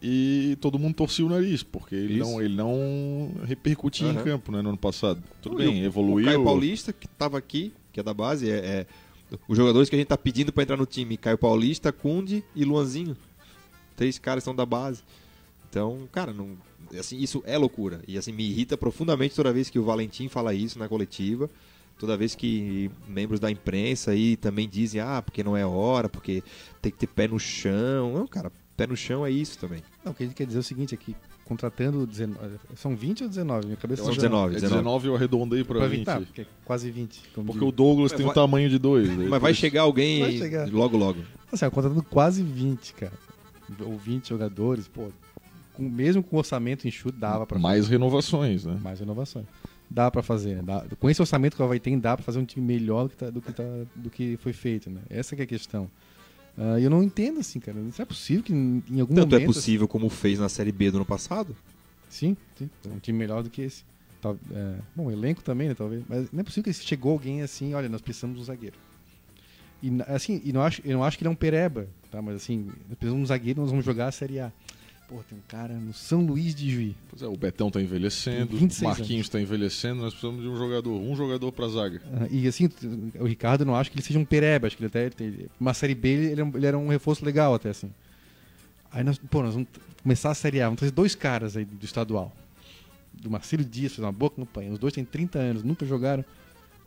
[0.00, 2.30] e todo mundo torcia o nariz, porque ele Isso.
[2.30, 4.22] não, ele não repercutia em Aham.
[4.22, 5.20] campo né, no ano passado.
[5.40, 6.26] Tudo E o- bem, O evoluiu.
[6.26, 8.86] Caio Paulista, que estava aqui, que é da base, é, é-
[9.48, 12.64] os jogadores que a gente tá pedindo para entrar no time: Caio Paulista, Kunde e
[12.64, 13.16] Luanzinho.
[13.96, 15.02] Três caras são da base.
[15.68, 16.50] Então, cara, não,
[16.96, 18.00] assim, isso é loucura.
[18.06, 21.50] E assim, me irrita profundamente toda vez que o Valentim fala isso na coletiva.
[22.02, 26.42] Toda vez que membros da imprensa aí também dizem, ah, porque não é hora, porque
[26.80, 28.12] tem que ter pé no chão.
[28.12, 29.80] Não, cara, pé no chão é isso também.
[30.04, 33.22] Não, o que a gente quer dizer é o seguinte aqui, contratando 19, são 20
[33.22, 33.66] ou 19?
[33.66, 35.98] Minha cabeça acho tá- 19, É 19 eu arredondei pra Pra 20.
[35.98, 37.20] 20, tá, porque é quase 20.
[37.32, 37.68] como Porque diz.
[37.68, 39.08] o Douglas Mas tem vai- tamanho de dois.
[39.08, 39.26] né?
[39.30, 40.68] Mas vai chegar alguém Vai chegar.
[40.72, 41.20] logo, logo.
[41.52, 43.12] Assim, contratando quase 20, cara.
[43.80, 45.08] Ou 20 jogadores, pô.
[45.74, 48.76] Com, mesmo com orçamento enxuto, dava pra Mais renovações, né?
[48.82, 49.46] mais inovações.
[49.94, 50.56] Dá pra fazer.
[50.56, 50.62] né?
[50.64, 53.10] Dá- com esse orçamento que o Havaí tem, dá pra fazer um time melhor do
[53.10, 55.00] que, tá- do que, tá- do que foi feito, né?
[55.10, 55.90] Essa que é a questão.
[56.78, 57.78] E eu não entendo, assim, cara.
[57.78, 59.42] Não é possível que em algum Tanto momento...
[59.42, 61.56] é possível como fez na Série B do ano passado.
[62.08, 62.68] Sim, sim.
[62.86, 63.84] Um time melhor do que esse.
[64.20, 66.02] Tal- é, bom, elenco também, né, talvez.
[66.08, 68.76] Mas não é possível que chegou alguém assim, olha, nós precisamos de um zagueiro.
[69.82, 72.22] E assim, e não acho, eu não acho que ele é um pereba, tá?
[72.22, 74.52] Mas assim, nós precisamos de um zagueiro, nós vamos jogar a Série A.
[75.12, 76.96] Pô, tem um cara no São Luís de Juí.
[77.10, 80.56] Pois é, o Betão tá envelhecendo, o 26 Marquinhos tá envelhecendo, nós precisamos de um
[80.56, 82.00] jogador, um jogador pra zaga.
[82.14, 82.68] Ah, E assim,
[83.20, 85.74] o Ricardo não acho que ele seja um pereba, acho que ele até tem uma
[85.74, 87.90] série B ele, era um- ele era um reforço legal até assim.
[88.90, 89.68] Aí nós, pô, nós vamos
[90.02, 92.32] começar a série A, vamos trazer dois caras aí do estadual.
[93.12, 94.72] Do Marcelo Dias fez uma boa campanha.
[94.72, 96.24] Os dois têm 30 anos, nunca jogaram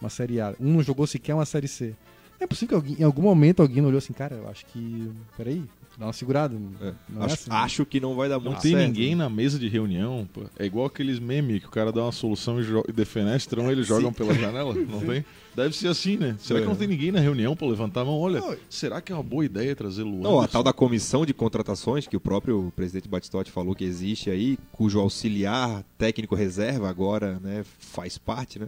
[0.01, 0.55] uma série A.
[0.59, 1.93] Um não jogou sequer uma série C.
[2.39, 4.65] Não é possível que alguém- em algum momento alguém não olhou assim, cara, eu acho
[4.67, 5.09] que.
[5.37, 5.63] Peraí,
[5.97, 6.55] dá uma segurada.
[6.81, 6.93] É.
[7.09, 7.49] Não é acho, assim.
[7.51, 8.87] acho que não vai dar Não muito tem certo.
[8.87, 10.41] ninguém na mesa de reunião, pô.
[10.59, 14.11] É igual aqueles memes que o cara dá uma solução e, e defenestram, eles jogam
[14.11, 15.23] pela janela, não tem?
[15.55, 16.35] Deve ser assim, né?
[16.37, 16.67] Será que É.
[16.69, 18.19] não tem ninguém na reunião pra levantar a mão?
[18.19, 18.57] Olha, Não.
[18.69, 20.19] será que é uma boa ideia trazer Luan?
[20.21, 24.29] Não, a tal da comissão de contratações, que o próprio presidente Batistotti falou que existe
[24.29, 28.67] aí, cujo auxiliar técnico reserva agora né, faz parte, né?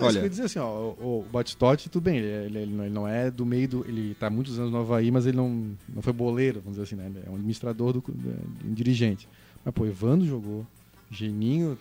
[0.00, 0.68] Olha, Olha, eu ia dizer assim, ó,
[0.98, 3.68] o, o Batistotti, tudo bem, ele, é- ele- ele não- ele não é do meio
[3.68, 3.84] do.
[3.86, 6.82] Ele tá há muitos anos no Havaí, mas ele não, não foi boleiro, vamos dizer
[6.82, 7.06] assim, né?
[7.14, 8.38] Ele é um administrador, do, do-
[8.68, 9.28] um dirigente.
[9.64, 10.66] Mas, pô, Evandro jogou,
[11.10, 11.78] Geninho,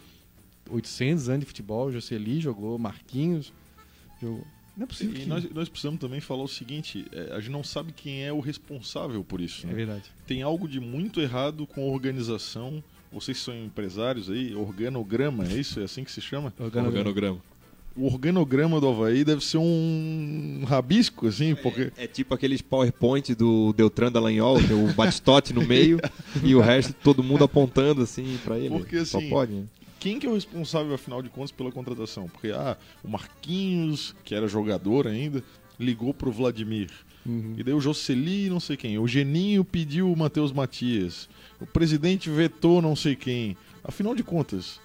[0.69, 3.51] 800 anos de futebol, Jocely jogou, Marquinhos
[4.21, 4.45] jogou.
[4.75, 5.15] Não é possível.
[5.15, 8.23] E que- nós, nós precisamos também falar o seguinte: é, a gente não sabe quem
[8.25, 9.65] é o responsável por isso.
[9.65, 9.73] É né?
[9.75, 10.11] verdade.
[10.27, 12.83] Tem algo de muito errado com a organização.
[13.11, 15.79] Vocês são empresários aí, organograma, é isso?
[15.81, 16.53] É assim que se chama?
[16.57, 16.87] Organograma.
[17.09, 17.50] organograma.
[17.95, 21.91] O organograma do Havaí deve ser um rabisco, assim, porque.
[21.97, 25.99] É tipo aqueles PowerPoint do Deltran Dallagnol, tem o Batistote no meio
[26.43, 28.69] e o resto todo mundo apontando assim pra ele.
[28.69, 29.63] Porque, Só assim, pode, né?
[29.99, 32.27] Quem que é o responsável, afinal de contas, pela contratação?
[32.27, 35.43] Porque, ah, o Marquinhos, que era jogador ainda,
[35.79, 36.89] ligou pro Vladimir.
[37.25, 37.53] Uhum.
[37.57, 38.97] E daí o Jocely, não sei quem.
[38.97, 41.29] O Geninho pediu o Matheus Matias.
[41.59, 43.55] O presidente vetou não sei quem.
[43.83, 44.79] Afinal de contas,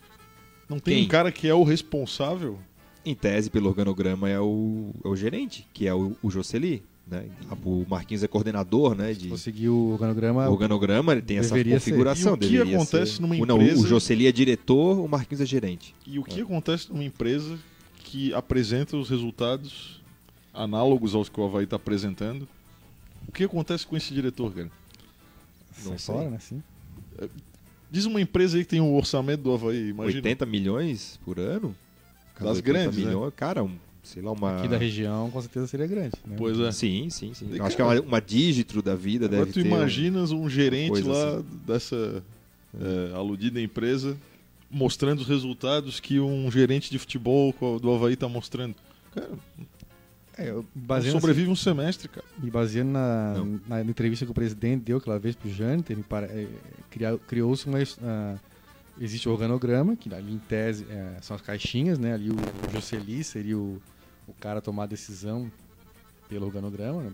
[0.68, 1.04] não tem Quem?
[1.04, 2.58] um cara que é o responsável?
[3.06, 6.82] Em tese, pelo organograma, é o, é o gerente, que é o, o Jocely.
[7.06, 7.28] Né?
[7.64, 10.48] O Marquinhos é coordenador né, de Vou seguir o organograma.
[10.48, 11.64] o organograma, ele tem essa ser.
[11.64, 12.32] configuração.
[12.32, 13.22] E o que deveria acontece ser.
[13.22, 15.94] numa O- Não, empresa- o Jocely é diretor, o Marquinhos é gerente.
[16.04, 17.56] E o que acontece numa empresa
[18.02, 20.02] que apresenta os resultados
[20.52, 22.48] análogos aos que o Havaí está apresentando?
[23.28, 24.70] O que acontece com esse diretor, cara?
[25.84, 26.14] Não sei.
[26.14, 26.38] fora, né?
[26.40, 26.60] Sim.
[27.88, 30.16] Diz uma empresa aí que tem o orçamento do Havaí, imagina.
[30.16, 31.72] 80 milhões por ano?
[32.44, 33.04] Das 80 grandes, né?
[33.06, 33.70] milhões, Cara, um,
[34.02, 34.58] sei lá, uma...
[34.58, 36.12] Aqui da região, com certeza seria grande.
[36.26, 36.36] Né?
[36.38, 36.70] Pois é.
[36.72, 37.48] Sim, sim, sim.
[37.52, 40.48] E, Acho que é uma, uma dígito da vida, Agora deve tu ter imaginas um
[40.48, 41.44] gerente lá assim.
[41.66, 42.22] dessa
[42.78, 44.16] é, aludida empresa
[44.70, 48.74] mostrando os resultados que um gerente de futebol do Havaí está mostrando.
[49.14, 49.30] Cara,
[50.36, 50.52] É,
[51.10, 52.26] sobrevive um semestre, cara.
[52.38, 53.34] Me baseando na,
[53.66, 55.96] na entrevista que o presidente deu aquela vez pro Janter,
[56.30, 56.46] é,
[56.90, 57.78] cria- criou-se uma.
[58.02, 58.36] ah,
[59.00, 62.14] existe o organograma, que ali em tese é, são as caixinhas, né?
[62.14, 63.80] Ali o, o Jocely seria o,
[64.26, 65.50] o cara a tomar a decisão
[66.28, 67.12] pelo organograma, né?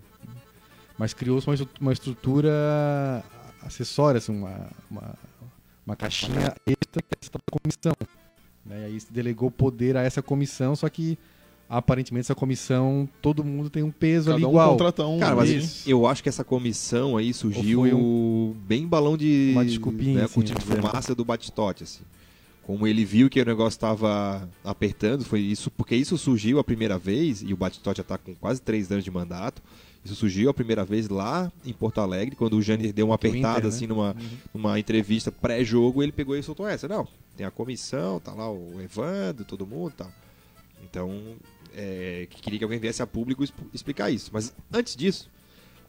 [0.97, 3.23] Mas criou-se uma, uma estrutura
[3.61, 5.15] acessória, assim, uma, uma,
[5.85, 7.93] uma caixinha extra que é essa comissão.
[8.65, 8.81] Né?
[8.81, 11.17] E aí se delegou poder a essa comissão, só que
[11.77, 14.69] aparentemente essa comissão, todo mundo tem um peso ali Cada um igual.
[14.71, 15.19] contrata um.
[15.19, 15.91] Cara, mas ali.
[15.91, 19.49] eu acho que essa comissão aí surgiu foi bem balão de.
[19.53, 20.81] Uma desculpinha, Né, assim, cortina de dizendo.
[20.87, 22.03] fumaça do Batistote, assim.
[22.63, 26.97] Como ele viu que o negócio estava apertando, foi isso, porque isso surgiu a primeira
[26.97, 29.61] vez, e o Batistote já está com quase três anos de mandato.
[30.05, 33.59] Isso surgiu a primeira vez lá em Porto Alegre, quando o Jânio deu uma apertada,
[33.59, 33.69] Inter, né?
[33.69, 34.15] assim, numa,
[34.53, 36.87] numa entrevista pré-jogo, ele pegou e soltou essa.
[36.89, 37.07] Não,
[37.37, 40.11] tem a comissão, tá lá o Evandro, todo mundo e tal.
[40.83, 41.11] Então,
[41.75, 44.29] é, que queria que alguém viesse a público exp- explicar isso.
[44.33, 45.29] Mas antes disso,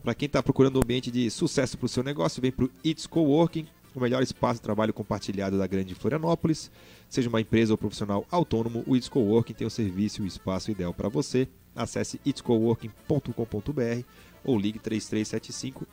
[0.03, 2.71] para quem está procurando um ambiente de sucesso para o seu negócio, vem para o
[2.85, 6.71] It's Coworking, o melhor espaço de trabalho compartilhado da grande Florianópolis.
[7.09, 10.71] Seja uma empresa ou profissional autônomo, o It's Coworking tem o serviço e o espaço
[10.71, 11.49] ideal para você.
[11.77, 14.05] Acesse itscoworking.com.br
[14.45, 15.87] ou ligue 3375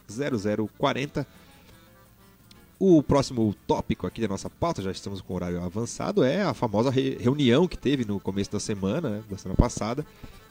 [0.77, 1.27] 0040.
[2.83, 6.89] O próximo tópico aqui da nossa pauta, já estamos com horário avançado, é a famosa
[6.89, 10.03] re- reunião que teve no começo da semana, né, da semana passada,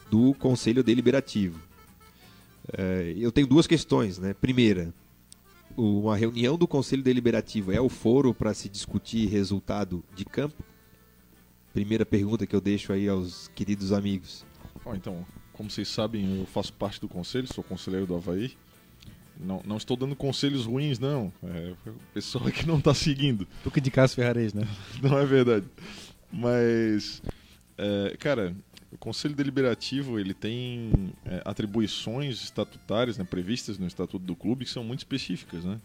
[0.08, 1.60] do Conselho Deliberativo.
[2.72, 4.32] É, eu tenho duas questões, né?
[4.32, 4.94] Primeira,
[5.76, 10.62] uma reunião do Conselho Deliberativo é o foro para se discutir resultado de campo?
[11.72, 14.46] Primeira pergunta que eu deixo aí aos queridos amigos.
[14.84, 18.52] Bom, então, como vocês sabem, eu faço parte do conselho, sou conselheiro do Havaí.
[19.43, 21.32] Não, não estou dando conselhos ruins, não.
[21.43, 23.47] É o pessoal que não está seguindo.
[23.62, 24.66] Tu que de Cássio Ferrarez, né?
[25.03, 25.66] Não é verdade.
[26.32, 27.22] Mas,
[27.78, 28.55] é, cara,
[28.93, 34.70] o Conselho Deliberativo ele tem é, atribuições estatutárias né, previstas no Estatuto do Clube que
[34.70, 35.80] são muito específicas, né?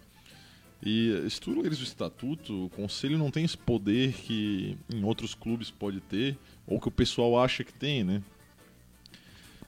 [0.83, 5.33] E se tu leres o Estatuto, o Conselho não tem esse poder que em outros
[5.33, 6.37] clubes pode ter
[6.67, 8.21] ou que o pessoal acha que tem, né?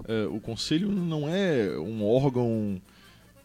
[0.08, 2.80] É, o Conselho não é um órgão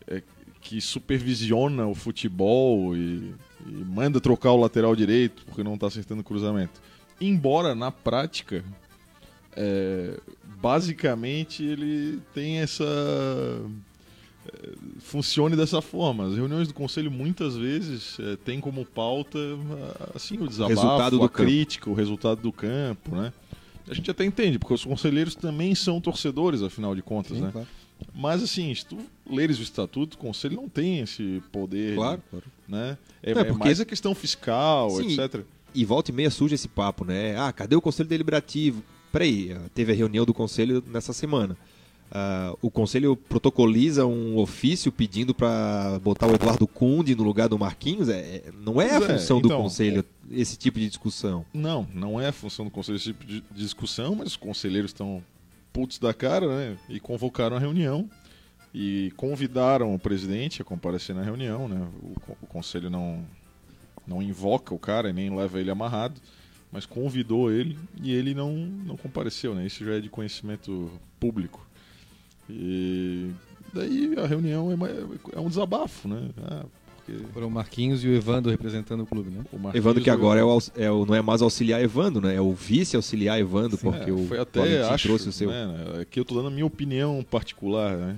[0.07, 0.23] é,
[0.61, 3.35] que supervisiona o futebol e,
[3.67, 6.81] e manda trocar o lateral direito porque não está acertando o cruzamento.
[7.21, 8.65] Embora na prática,
[9.57, 10.19] é,
[10.61, 12.85] basicamente ele tem essa.
[14.47, 14.69] é,
[15.01, 16.27] funcione dessa forma.
[16.27, 19.39] As reuniões do conselho muitas vezes é, têm como pauta
[20.15, 21.43] assim o desabafo, Resultado do a campo.
[21.45, 23.33] crítica, o resultado do campo, né?
[23.89, 27.51] A gente até entende, porque os conselheiros também são torcedores, afinal de contas, Sim, né?
[27.53, 27.69] claro.
[28.15, 28.99] Mas assim, se tu
[29.29, 32.23] leres o estatuto, o conselho não tem esse poder, claro.
[32.69, 32.99] né?
[33.23, 35.13] É, Não, é porque- mais a questão fiscal, Sim.
[35.13, 35.43] etc.
[35.75, 37.37] E volta e meia surge esse papo, né?
[37.39, 38.83] Ah, cadê o Conselho Deliberativo?
[39.11, 41.57] Peraí, ah, teve a reunião do Conselho nessa semana.
[42.13, 47.59] Uh, o conselho protocoliza um ofício pedindo para botar o Eduardo Cunde no lugar do
[47.59, 48.11] Marquinhos.
[48.11, 51.47] É, é não é Pois a é, função então, do conselho esse tipo de discussão.
[51.55, 55.25] Não, não é a função do conselho esse tipo de discussão, mas os conselheiros estão
[55.73, 56.79] putos da cara, né?
[56.89, 58.09] E convocaram a reunião
[58.75, 61.89] e convidaram o presidente a comparecer na reunião, né?
[62.03, 63.25] O, o conselho não
[64.07, 66.21] não invoca o cara e nem leva ele amarrado,
[66.73, 69.67] mas convidou ele e ele não não compareceu, né?
[69.67, 71.67] Isso já é de conhecimento público.
[72.51, 73.31] E
[73.73, 76.31] daí a reunião é, é um desabafo, né?
[76.39, 76.65] Ah,
[77.05, 79.45] porque Foram o Marquinhos e o Evandro representando o clube, né?
[79.53, 82.35] o Marquinhos- Evandro que agora é o, é o- não é mais auxiliar Evandro, né?
[82.37, 85.51] É o vice-auxiliar Evandro, Sim, porque É, o foi até Valentim acho, trouxe o seu.
[85.51, 88.17] né, aqui eu tô dando a minha opinião particular, né?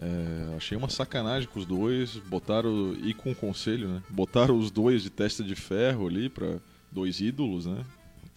[0.00, 4.02] É, achei uma sacanagem com os dois, botaram e com o conselho, né?
[4.08, 6.56] Botaram os dois de testa de ferro ali para
[6.90, 7.84] dois ídolos, né?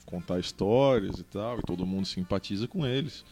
[0.05, 3.23] Contar histórias e tal, e todo mundo simpatiza com eles.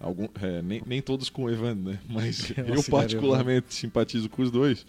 [0.00, 1.98] Algum, é, nem, nem todos com o Evandro, né?
[2.08, 4.86] Mas É, eu particularmente simpatizo com os dois.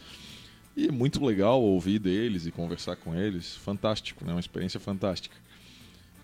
[0.75, 3.55] E é muito legal ouvir deles e conversar com eles.
[3.55, 4.33] Fantástico, né?
[4.33, 5.35] Uma experiência fantástica.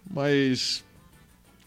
[0.10, 0.84] Mas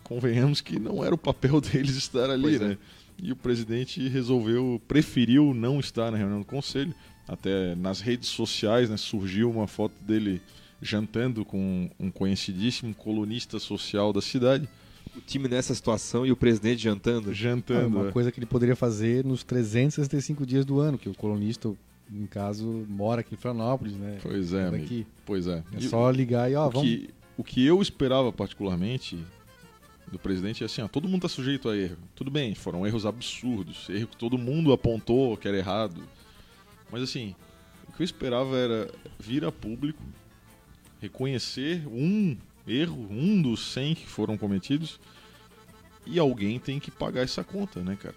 [0.04, 2.68] convenhamos que não era o papel deles estar ali, Pois é.
[2.68, 2.78] né?
[3.20, 6.94] E o presidente resolveu, preferiu não estar na reunião do conselho.
[7.26, 10.40] Até nas redes sociais né, surgiu uma foto dele
[10.80, 14.68] jantando com um conhecidíssimo colunista social da cidade.
[15.16, 17.32] O time nessa situação e o presidente jantando.
[17.32, 17.98] É Jantando.
[17.98, 18.12] uma é.
[18.12, 21.74] coisa que ele poderia fazer nos 365 dias do ano, que o colunista,
[22.10, 24.18] no caso, mora aqui em Florianópolis, né?
[24.22, 25.06] Pois é, amigo.
[25.26, 25.62] Pois é.
[25.72, 26.88] É E só ligar e, ó, o, vamos...
[26.88, 29.18] que, o que eu esperava particularmente
[30.10, 31.98] do presidente é assim, ó, todo mundo está sujeito a erro.
[32.14, 36.02] Tudo bem, foram erros absurdos, erro que todo mundo apontou que era errado.
[36.90, 37.34] Mas assim,
[37.88, 40.02] o que eu esperava era vir a público,
[41.00, 42.36] reconhecer um
[42.66, 44.98] erro, um dos 100 que foram cometidos,
[46.06, 48.14] e alguém tem que pagar essa conta, né, cara?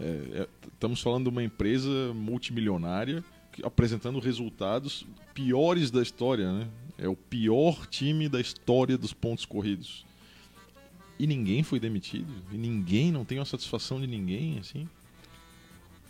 [0.00, 0.04] É,
[0.42, 6.68] é, estamos falando de uma empresa multimilionária que- apresentando resultados piores da história, né?
[6.98, 10.04] É o pior time da história dos pontos corridos.
[11.18, 14.86] E ninguém foi demitido, e ninguém, não tem uma satisfação de ninguém, assim.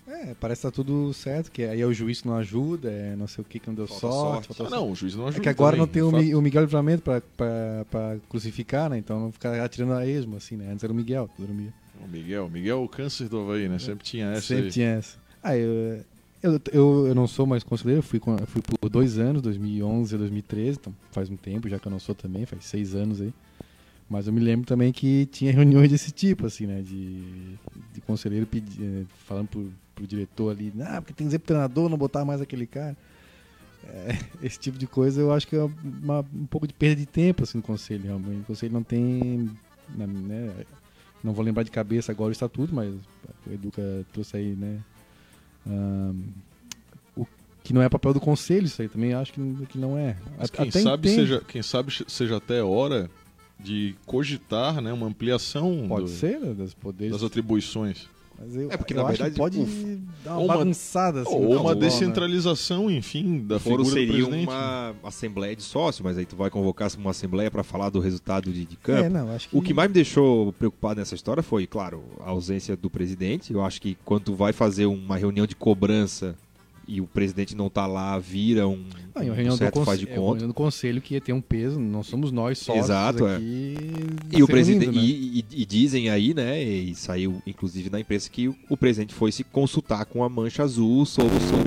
[0.08, 3.16] É, parece que tá tudo certo, que aí é o juiz que não ajuda, é
[3.16, 4.46] não sei o que que não deu Falta sorte.
[4.46, 4.48] sorte.
[4.48, 5.40] falta Ah, não, o juiz não ajuda.
[5.40, 8.88] É que agora também, não tem o, Mi- o Miguel Livramento pra, pra, pra crucificar,
[8.90, 8.98] né?
[8.98, 10.70] Então não ficar atirando a esmo, assim, né?
[10.70, 11.72] Antes era o Miguel, tudo era o Miguel.
[12.04, 13.78] O Miguel, Miguel é o câncer do Havaí, né?
[13.78, 14.70] Sempre tinha essa Sempre aí.
[14.70, 15.18] tinha essa.
[15.42, 16.04] Ah, eu,
[16.42, 20.14] eu, eu, eu não sou mais conselheiro, eu fui, eu fui por dois anos, 2011
[20.14, 23.20] a 2013, então faz um tempo já que eu não sou também, faz seis anos
[23.20, 23.32] aí.
[24.08, 26.80] Mas eu me lembro também que tinha reuniões desse tipo, assim, né?
[26.80, 27.56] De,
[27.92, 31.48] de conselheiro pedi, eh, falando pro, pro diretor ali, ah, porque tem que dizer pro
[31.48, 32.96] treinador não botar mais aquele cara.
[33.84, 35.68] É, esse tipo de coisa eu acho que é
[36.02, 38.42] uma- um pouco de perda de tempo, assim, no conselho, realmente.
[38.42, 39.50] O conselho não tem,
[39.96, 40.52] na- né?
[41.24, 42.94] Não vou lembrar de cabeça agora o estatuto, mas
[43.46, 44.78] o Educa trouxe aí, né?
[45.66, 46.14] Ahn,
[47.16, 47.26] o
[47.64, 50.16] que não é papel do conselho, isso aí também acho que, não- que não é.
[50.38, 51.20] Mas quem até sabe, entendo.
[51.26, 53.10] seja, quem sabe seja até hora
[53.58, 57.12] de cogitar né, uma ampliação Pode do- ser, né, das poderes.
[57.14, 58.08] das atribuições.
[58.38, 61.34] Mas eu, É, porque, eu na acho verdade, que pode dar uma, bagunçada assim.
[61.34, 61.80] Ou uma né?
[61.80, 64.48] descentralização, enfim, da Foro figura do seria presidente.
[64.48, 68.52] uma assembleia de sócios, mas aí tu vai convocar uma assembleia para falar do resultado
[68.52, 69.04] de, de campo.
[69.04, 69.56] É, não, acho que...
[69.56, 73.52] O que mais me deixou preocupado nessa história foi, claro, a ausência do presidente.
[73.52, 76.36] Eu acho que quando tu vai fazer uma reunião de cobrança
[76.88, 78.84] e o presidente não tá lá, vira um,
[79.14, 80.28] Não, e a um reunião do, certo faz de é, conta.
[80.30, 83.38] reunião do conselho que ia ter um peso, não somos nós sócios Exato, é.
[84.32, 85.02] E, o presidente, né?
[85.02, 89.12] e, e- e dizem aí, né, e saiu inclusive na imprensa, que o, o presidente
[89.14, 91.66] foi se consultar com a Mancha Azul sobre, sobre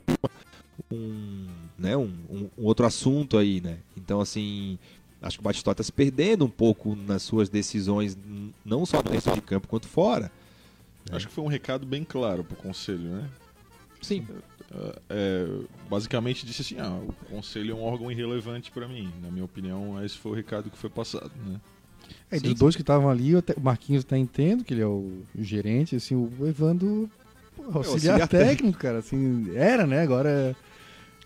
[0.92, 1.46] um,
[1.78, 3.78] né, um, um- um outro assunto aí, né.
[3.98, 4.80] Então, assim,
[5.22, 8.18] acho que o Batistuta está se perdendo um pouco nas suas decisões,
[8.66, 10.32] não só dentro de campo quanto fora.
[11.12, 13.30] Acho que foi um recado bem claro pro conselho, né?
[14.02, 14.26] Sim.
[15.10, 15.48] É,
[15.90, 19.12] basicamente disse assim, ah, o conselho é um órgão irrelevante para mim.
[19.22, 21.60] Na minha opinião, esse foi o recado que foi passado, né?
[22.32, 22.58] É, Sim, dos sim.
[22.58, 26.16] dois que estavam ali, o Marquinhos até entendo que ele é o, o gerente, assim,
[26.16, 27.10] o Evandro
[27.56, 30.56] pô, auxiliar, auxiliar técnico, cara, assim, era, né, agora...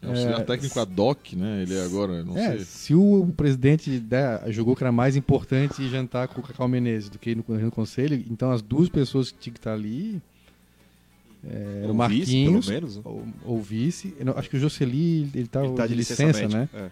[0.02, 1.62] É auxiliar É, técnico ad hoc, né?
[1.62, 2.66] Ele é agora, não é, sei.
[2.66, 7.18] se o presidente né, julgou que era mais importante jantar com o Cacau Menezes do
[7.18, 10.22] que ir no, no conselho, então as duas pessoas que tinham que estar ali
[11.50, 12.96] é, era o vice, Marquinhos, pelo menos.
[12.98, 13.02] né?
[13.06, 16.60] ou, ou vice, não- acho que o Jocely, ele tá, Ele tá de licença, né?
[16.60, 16.92] médica, é.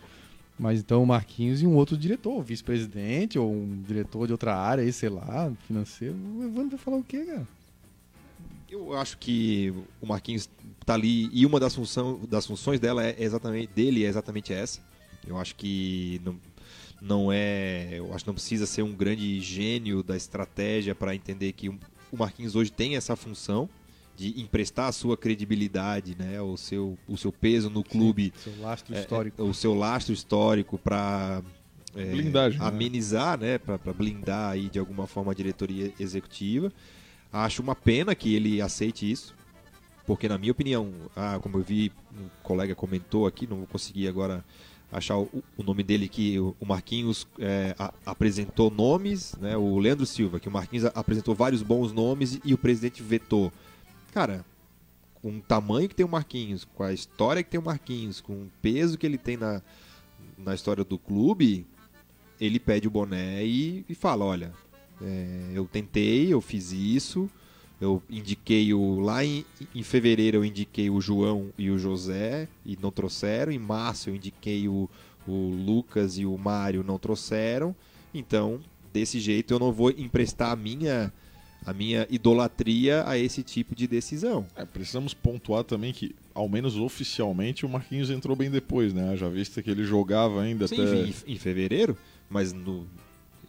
[0.59, 4.55] Mas então o Marquinhos e um outro diretor, o vice-presidente, ou um diretor de outra
[4.55, 6.13] área aí, sei lá, financeiro.
[6.37, 7.47] O Evandro vai falar o quê, cara?
[8.69, 10.47] Eu acho que o Marquinhos
[10.85, 14.79] tá ali e uma das, função, das funções dela é exatamente dele é exatamente essa.
[15.27, 16.35] Eu acho que não,
[17.01, 21.51] não é, eu acho que não precisa ser um grande gênio da estratégia para entender
[21.53, 21.77] que o
[22.17, 23.67] Marquinhos hoje tem essa função
[24.21, 28.93] de emprestar a sua credibilidade, né, o seu, o seu peso no clube, Seu lastro
[28.95, 29.41] é, histórico.
[29.41, 31.41] é, o seu lastro histórico para
[31.93, 32.65] Blindagem, né?
[32.65, 36.71] amenizar, né, para blindar aí de alguma forma a diretoria executiva.
[37.33, 39.33] Acho uma pena que ele aceite isso,
[40.05, 44.07] porque na minha opinião, ah, como eu vi um colega comentou aqui, não vou conseguir
[44.07, 44.45] agora
[44.91, 50.05] achar o, o nome dele que o Marquinhos é, a- apresentou nomes, né, o Leandro
[50.05, 53.51] Silva, que o Marquinhos a- apresentou vários bons nomes e o presidente vetou.
[54.11, 54.45] Cara,
[55.21, 58.33] com o tamanho que tem o Marquinhos, com a história que tem o Marquinhos, com
[58.33, 59.61] o peso que ele tem na,
[60.37, 61.65] na história do clube,
[62.39, 64.51] ele pede o boné e, e fala, olha,
[65.01, 67.29] é, eu tentei, eu fiz isso,
[67.79, 72.77] eu indiquei o lá em, em fevereiro eu indiquei o João e o José e
[72.81, 74.89] não trouxeram, em março eu indiquei o,
[75.27, 77.75] o Lucas e o Mário não trouxeram,
[78.13, 78.59] então
[78.91, 81.11] desse jeito eu não vou emprestar a minha
[81.65, 84.45] a minha idolatria a esse tipo de decisão.
[84.55, 89.15] É, precisamos pontuar também que, ao menos oficialmente, o Marquinhos entrou bem depois, né?
[89.15, 90.95] Já vista que ele jogava ainda Sim, até.
[91.03, 91.97] em, em fevereiro,
[92.29, 92.85] mas no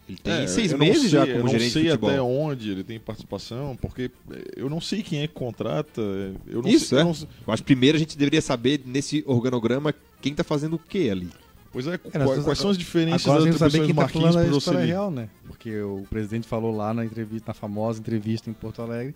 [0.08, 1.88] ele tem É, seis eu não meses já sei- como Eu gerente não sei de
[1.90, 2.10] futebol.
[2.10, 4.10] até onde ele tem participação, porque
[4.56, 6.02] eu não sei quem é que contrata.
[6.46, 7.00] Eu não Isso, sei, é.
[7.00, 10.74] eu não sei- Eu que primeiro a gente deveria saber nesse organograma quem tá fazendo
[10.74, 11.28] o que ali.
[11.72, 12.12] Pois é, É, quais,
[12.44, 14.58] temos- são as diferenças Agora das tem atribuições quem do tá Marquinhos falando pro a
[14.58, 14.92] história Doceli?
[14.92, 15.28] real, né?
[15.46, 19.14] Porque o presidente falou lá na entrevista, na famosa entrevista em Porto Alegre,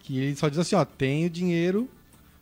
[0.00, 1.88] que ele só diz assim, ó, tenho dinheiro,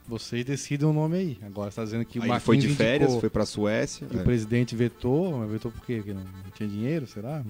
[0.09, 1.39] vocês decidam o nome aí.
[1.43, 4.07] Agora você tá dizendo que o Aí Marquinhos foi de férias, indicou, foi pra Suécia.
[4.11, 4.21] e é.
[4.21, 5.97] o presidente vetou, mas vetou por quê?
[5.97, 7.45] Porque não, não tinha dinheiro, será?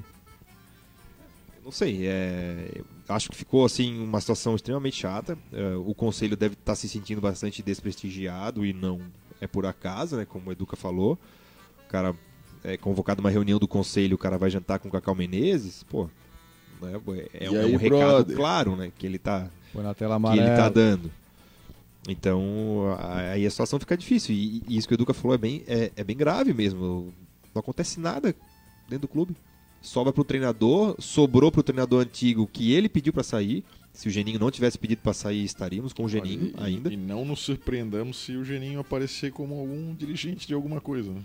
[1.65, 5.39] Não sei, é, acho que ficou assim uma situação extremamente chata.
[5.53, 9.01] É, o conselho deve estar se sentindo bastante desprestigiado e não
[9.41, 10.25] é por acaso, né?
[10.25, 11.17] Como o Educa falou.
[11.93, 12.15] O cara
[12.65, 16.09] é convocado uma reunião do conselho, o cara vai jantar com o Cacau Menezes, pô.
[16.81, 16.99] né,
[17.35, 18.35] É, E um, é aí, um recado brother?
[18.37, 18.91] claro, né?
[18.97, 21.11] Que ele tá Foi na tela que ele tá dando.
[22.09, 24.35] Então, a- aí a situação fica difícil.
[24.35, 27.13] E, e isso que o Educa falou é bem, é, é bem grave mesmo.
[27.55, 28.35] Não acontece nada
[28.89, 29.37] dentro do clube.
[29.83, 33.63] Sobra pro treinador, sobrou pro treinador antigo que ele pediu pra sair.
[33.93, 36.91] Se o Geninho não tivesse pedido pra sair, estaríamos com o Geninho Olha, e- ainda.
[36.91, 41.21] E não nos surpreendamos se o Geninho aparecer como algum dirigente de alguma coisa, né?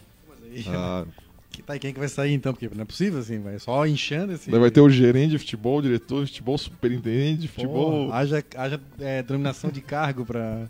[1.51, 2.53] Que tá, e quem que vai sair então?
[2.53, 4.51] Porque não é possível assim, vai só inchando esse...
[4.51, 8.13] Daí vai ter o gerente de futebol, o diretor de futebol, superintendente de Pô, futebol.
[8.13, 10.67] haja, haja é, dominação de cargo pra,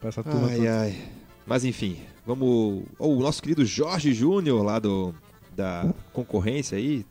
[0.00, 0.80] pra essa turma ai, toda.
[0.80, 0.98] ai.
[1.46, 1.96] Mas enfim,
[2.26, 2.84] vamos.
[2.98, 5.14] Oh, o nosso querido Jorge Júnior, lá do,
[5.54, 7.06] da concorrência aí,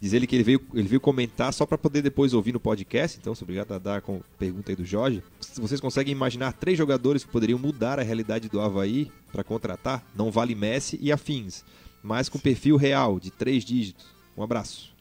[0.00, 3.18] diz ele que ele veio, ele veio comentar só para poder depois ouvir no podcast.
[3.20, 5.22] Então, obrigado a dar com pergunta aí do Jorge.
[5.56, 10.30] Vocês conseguem imaginar três jogadores que poderiam mudar a realidade do Havaí para contratar, não
[10.30, 11.64] vale Messi e afins,
[12.02, 14.06] mas com perfil real de três dígitos.
[14.36, 14.94] Um abraço.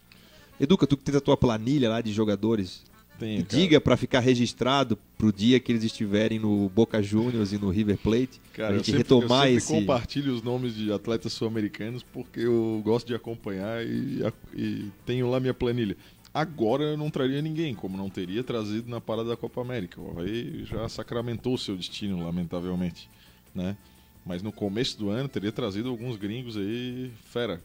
[0.60, 2.84] Educa, tu que tens a tua planilha lá de jogadores,
[3.20, 3.44] Cara.
[3.44, 7.98] diga para ficar registrado pro dia que eles estiverem no Boca Juniors e no River
[7.98, 9.68] Plate, Cara, a eu gente sempre, retomar eu sempre esse.
[9.74, 14.22] compartilho os nomes de atletas sul-americanos porque eu gosto de acompanhar e,
[14.54, 15.96] e tenho lá minha planilha.
[16.34, 20.02] Agora eu não traria ninguém, como não teria trazido na parada da Copa América.
[20.02, 23.10] O Havaí já sacramentou o seu destino, lamentavelmente.
[23.54, 23.78] Né?
[24.26, 27.62] Mas no começo do ano teria trazido alguns gringos aí, fera.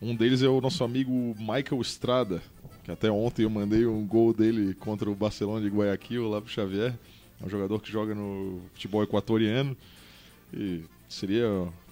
[0.00, 2.40] Um deles é o nosso amigo Michael Estrada,
[2.84, 6.50] que até ontem eu mandei um gol dele contra o Barcelona de Guayaquil lá pro
[6.50, 6.94] Xavier.
[7.40, 9.76] É um jogador que joga no futebol equatoriano.
[10.52, 11.46] E seria,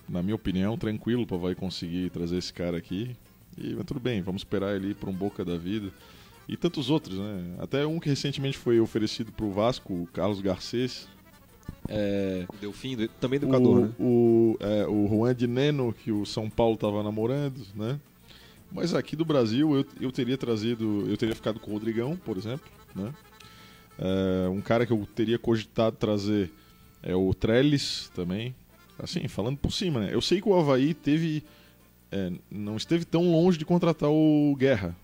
[0.08, 3.16] na minha opinião, tranquilo para vai conseguir trazer esse cara aqui.
[3.56, 5.90] E mas tudo bem, vamos esperar ele ir para um boca da vida.
[6.48, 7.54] E tantos outros, né?
[7.60, 11.08] Até um que recentemente foi oferecido para o Vasco, o Carlos Garcês.
[11.88, 13.92] É, O Delfim, também educador, o, né?
[13.98, 18.00] o, é, o Juan de Neno, que o São Paulo estava namorando, né?
[18.72, 22.36] Mas aqui do Brasil eu, eu teria trazido, eu teria ficado com o Rodrigão, por
[22.36, 23.12] exemplo, né?
[23.98, 26.50] É, um cara que eu teria cogitado trazer
[27.02, 28.54] é o Trellis também.
[28.98, 30.10] Assim, falando por cima, né?
[30.12, 31.42] Eu sei que o Havaí teve.
[32.12, 34.94] é, não esteve tão longe de contratar o Guerra,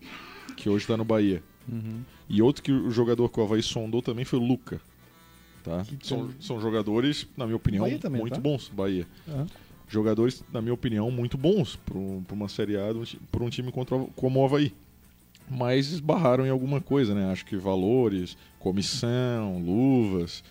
[0.57, 1.43] que hoje está no Bahia.
[1.69, 2.03] Uhum.
[2.29, 4.81] E outro que o jogador que o Havaí sondou também foi o Luca.
[5.64, 5.85] Tá?
[6.03, 8.41] São, são jogadores, na minha opinião, também, muito tá?
[8.41, 8.69] bons.
[8.69, 9.07] Bahia.
[9.29, 9.47] Ah.
[9.89, 12.87] Jogadores, na minha opinião, muito bons para uma Série A,
[13.30, 14.72] para um time contra, o- como o Havaí.
[15.49, 17.30] Mas esbarraram em alguma coisa, né?
[17.30, 20.43] Acho que valores, comissão, luvas,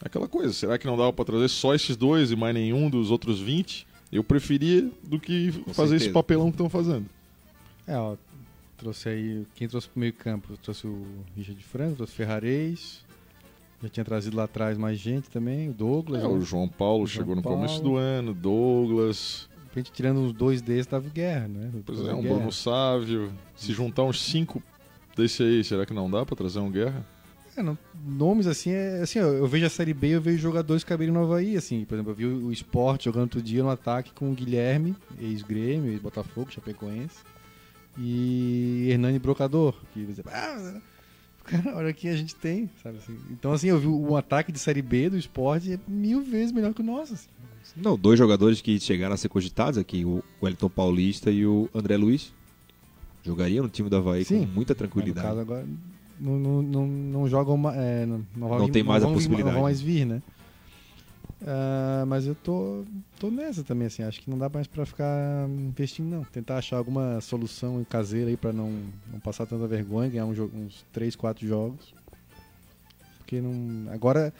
[0.00, 0.52] aquela coisa.
[0.52, 3.84] Será que não dava para trazer só esses dois e mais nenhum dos outros 20?
[4.12, 6.12] Eu preferia do que fazer esse certeza.
[6.12, 7.06] papelão que estão fazendo.
[7.84, 8.14] É, ó,
[8.78, 11.04] trouxe aí, quem trouxe pro meio campo, trouxe o
[11.36, 13.03] Richard Franco, trouxe o Ferrarez,
[13.84, 16.32] já tinha trazido lá atrás mais gente também, o Douglas, É, né?
[16.34, 17.90] o João Paulo O João chegou no começo Paulo.
[17.90, 21.70] do ano, Douglas, De repente, tirando uns dois desses, tava Guerra, né?
[21.84, 22.34] Pois é, um Guerra.
[22.36, 23.32] Bruno Sávio.
[23.56, 24.62] Se juntar uns cinco
[25.16, 27.06] Desse aí, será que não dá pra trazer um Guerra?
[27.56, 30.82] É, não- nomes assim, é, assim ó, eu vejo a Série B, eu vejo jogadores
[30.82, 34.12] caberem no Havaí, assim, por exemplo, eu vi o, Sport jogando outro dia no ataque
[34.12, 37.18] com o Guilherme, ex-Grêmio, ex-Botafogo, Chapecoense,
[37.96, 40.80] e Hernani Brocador, que ah,
[41.44, 43.16] cara, olha o que a gente tem, sabe assim.
[43.30, 46.72] Então assim, eu vi o ataque de Série B do Sport é mil vezes melhor
[46.74, 47.28] que o nosso, assim.
[47.76, 51.96] Não, dois jogadores que chegaram a ser cogitados aqui, o Wellington Paulista e o André
[51.96, 52.32] Luiz.
[53.24, 54.40] Jogariam no time do Havaí Sim.
[54.46, 55.26] com muita Mas, no tranquilidade.
[55.26, 55.66] caso agora
[56.20, 59.46] não, não, não, não jogam é, não, não, Não tem mais a vir- possibilidade.
[59.48, 60.22] Não vão mais vir, né?
[61.46, 62.84] Ah, mas eu tô,
[63.18, 66.24] tô nessa também, assim, acho que não dá mais pra ficar investindo, não.
[66.24, 68.70] Tentar achar alguma solução caseira aí pra não,
[69.12, 71.92] não passar tanta vergonha, ganhar um uns 3, 4 jogos.
[73.18, 73.92] Porque não.
[73.92, 74.32] Agora.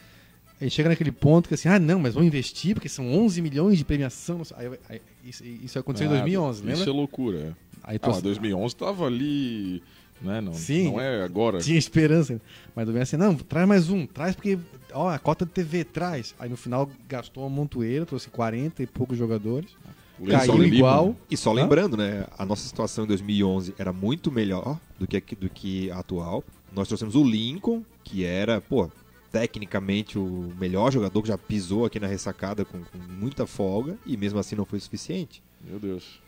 [0.61, 3.77] Aí chega naquele ponto que assim, ah não, mas vamos investir porque são 11 milhões
[3.77, 4.41] de premiação.
[4.57, 6.81] Aí, aí- isso, isso aconteceu em Ah, 2011, lembra?
[6.81, 7.39] Isso é loucura.
[7.39, 7.53] é.
[7.83, 9.83] Aí Ah, tô- mas 2011 tava ali,
[10.25, 10.41] né?
[10.41, 10.87] Não, Sim.
[10.93, 11.59] não é agora.
[11.59, 12.41] Tinha esperança.
[12.75, 14.59] Mas do assim, não, traz mais um, traz porque,
[14.93, 16.35] ó, a cota de TV traz.
[16.39, 19.71] Aí no final gastou uma montoeira, trouxe 40 e poucos jogadores.
[20.19, 21.17] O Caiu igual.
[21.31, 22.27] E só lembrando, né?
[22.39, 26.43] A nossa situação em 2011 era muito melhor do que, a- do que a atual.
[26.73, 28.89] Nós trouxemos o Lincoln, que era, pô,
[29.33, 34.17] tecnicamente o melhor jogador que já pisou aqui na ressacada com, com muita folga, e
[34.17, 35.43] mesmo assim não foi suficiente.
[35.69, 36.21] Meu Deus.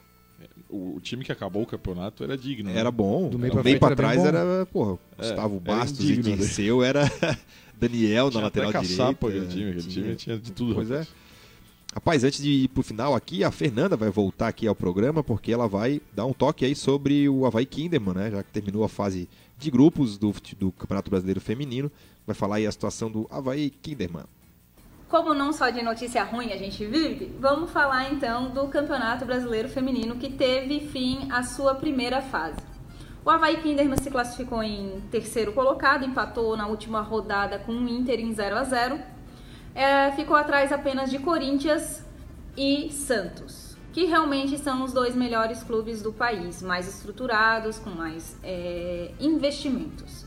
[0.68, 2.70] O, o time que acabou o campeonato era digno.
[2.70, 2.78] né?
[2.78, 3.28] Era bom.
[3.28, 4.26] Do meio pra meio pra trás bom.
[4.26, 6.36] era, porra, É, Gustavo era Bastos e indigno, né?
[6.36, 7.10] Dirceu, era
[7.78, 9.02] Daniel na Tinha lateral até direita.
[9.04, 9.70] caçapa aquele time.
[9.70, 10.74] Aquele Tinha- time tinha de tudo.
[10.74, 10.98] Pois é.
[10.98, 11.26] rapaz.
[11.94, 15.50] Rapaz, antes de ir pro final aqui, a Fernanda vai voltar aqui ao programa porque
[15.50, 18.30] ela vai dar um toque aí sobre o Havaí Kinderman, né?
[18.30, 19.26] Já que terminou a fase
[19.58, 21.90] de grupos do, do Campeonato Brasileiro Feminino.
[22.26, 24.24] Vai falar aí a situação do Havaí Kinderman.
[25.08, 29.68] Como não só de notícia ruim a gente vive, vamos falar então do Campeonato Brasileiro
[29.68, 32.58] Feminino que teve fim a sua primeira fase.
[33.24, 38.18] O Havaí Kinderman se classificou em terceiro colocado, empatou na última rodada com o Inter
[38.18, 39.00] em 0 a 0
[39.76, 42.04] É, ficou atrás apenas de Corinthians
[42.56, 48.36] e Santos, que realmente são os dois melhores clubes do país, mais estruturados, com mais
[48.42, 50.25] é, investimentos.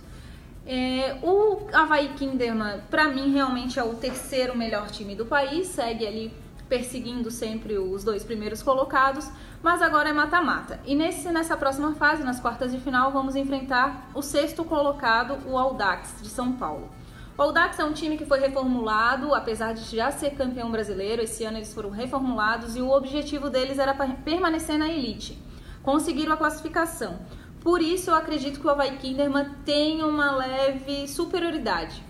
[0.71, 6.05] É, o Havaí Kinderman, pra mim, realmente é o terceiro melhor time do país, segue
[6.05, 6.31] ali
[6.69, 9.27] perseguindo sempre os dois primeiros colocados,
[9.63, 10.79] mas agora é mata-mata.
[10.85, 15.57] E nesse, nessa próxima fase, nas quartas de final, vamos enfrentar o sexto colocado, o
[15.57, 16.87] Audax de São Paulo.
[17.35, 21.43] O Audax é um time que foi reformulado, apesar de já ser campeão brasileiro, esse
[21.45, 25.35] ano eles foram reformulados e o objetivo deles era permanecer na elite.
[25.81, 27.17] Conseguiram a classificação.
[27.61, 32.01] Por isso eu acredito que o Havaí Kinderman tem uma leve superioridade,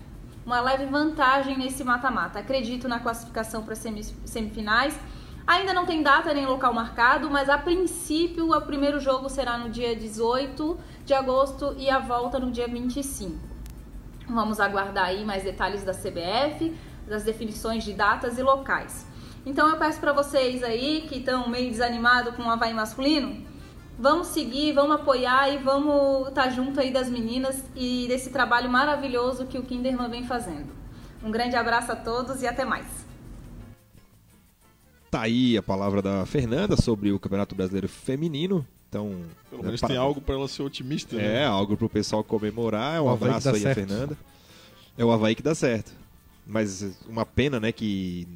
[0.46, 2.38] uma leve vantagem nesse mata-mata.
[2.38, 4.98] Acredito na classificação para semifinais.
[5.46, 9.68] Ainda não tem data nem local marcado, mas a princípio o primeiro jogo será no
[9.68, 13.36] dia 18 de agosto e a volta no dia 25.
[14.28, 16.72] Vamos aguardar aí mais detalhes da CBF,
[17.08, 19.04] das definições de datas e locais.
[19.44, 23.44] Então eu peço para vocês aí que estão meio desanimados com o Havaí masculino,
[24.00, 29.46] vamos seguir, vamos apoiar e vamos estar junto aí das meninas e desse trabalho maravilhoso
[29.46, 30.72] que o Kinderman vem fazendo.
[31.22, 32.86] Um grande abraço a todos e até mais.
[35.10, 38.66] Tá aí a palavra da Fernanda sobre o Campeonato Brasileiro Feminino.
[38.88, 41.16] Então, Pelo né, menos para- tem algo pra ela ser otimista.
[41.16, 41.46] É, né?
[41.46, 42.96] algo pro pessoal comemorar.
[42.96, 43.74] É um O abraço aí a certo.
[43.74, 44.16] Fernanda.
[44.96, 45.92] É o Havaí que dá certo.
[46.46, 48.26] Mas uma pena, né, que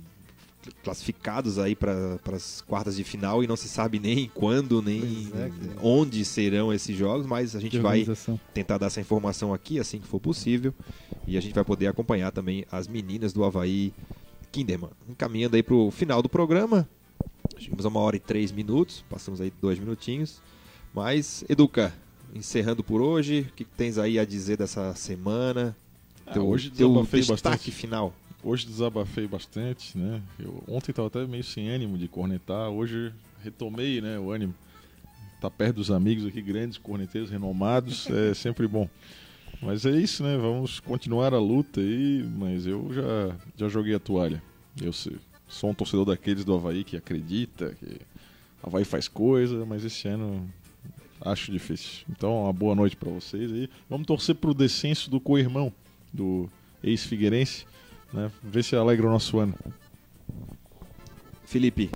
[0.83, 5.51] classificados aí para as quartas de final e não se sabe nem quando, nem é,
[5.83, 8.07] onde serão esses jogos, mas a gente vai
[8.53, 10.73] tentar dar essa informação aqui assim que for possível
[11.27, 13.93] e a gente vai poder acompanhar também as meninas do Havaí
[14.53, 14.91] Kinderman.
[15.09, 16.89] Encaminhando aí pro final do programa,
[17.59, 20.41] chegamos a uma hora e três minutos, passamos aí dois minutinhos,
[20.95, 21.93] mas Educa,
[22.35, 25.77] encerrando por hoje, o que que tens aí a dizer dessa semana?
[26.27, 27.71] Ah, hoje teu destaque bastante.
[27.71, 28.15] final.
[28.45, 30.21] Hoje desabafei bastante, né?
[30.39, 33.11] Eu, ontem tava até meio sem ânimo de cornetar, hoje
[33.43, 34.55] retomei, né, o ânimo.
[35.41, 38.87] Tá perto dos amigos aqui, grandes corneteiros renomados, é sempre bom.
[39.63, 40.37] Mas é isso, né?
[40.37, 44.43] Vamos continuar a luta aí, mas eu já, já joguei a toalha.
[44.79, 47.99] Eu sou um torcedor daqueles do Havaí que acredita que
[48.63, 50.47] Havaí faz coisa, mas esse ano
[51.19, 52.05] acho difícil.
[52.11, 53.71] Então, uma boa noite para vocês aí.
[53.89, 55.73] Vamos torcer pro descenso do co-irmão,
[56.13, 56.47] do
[56.83, 57.67] ex-Figueirense,
[58.15, 58.31] né?
[58.43, 59.55] Ver se alegra o nosso ano.
[61.45, 61.91] Felipe,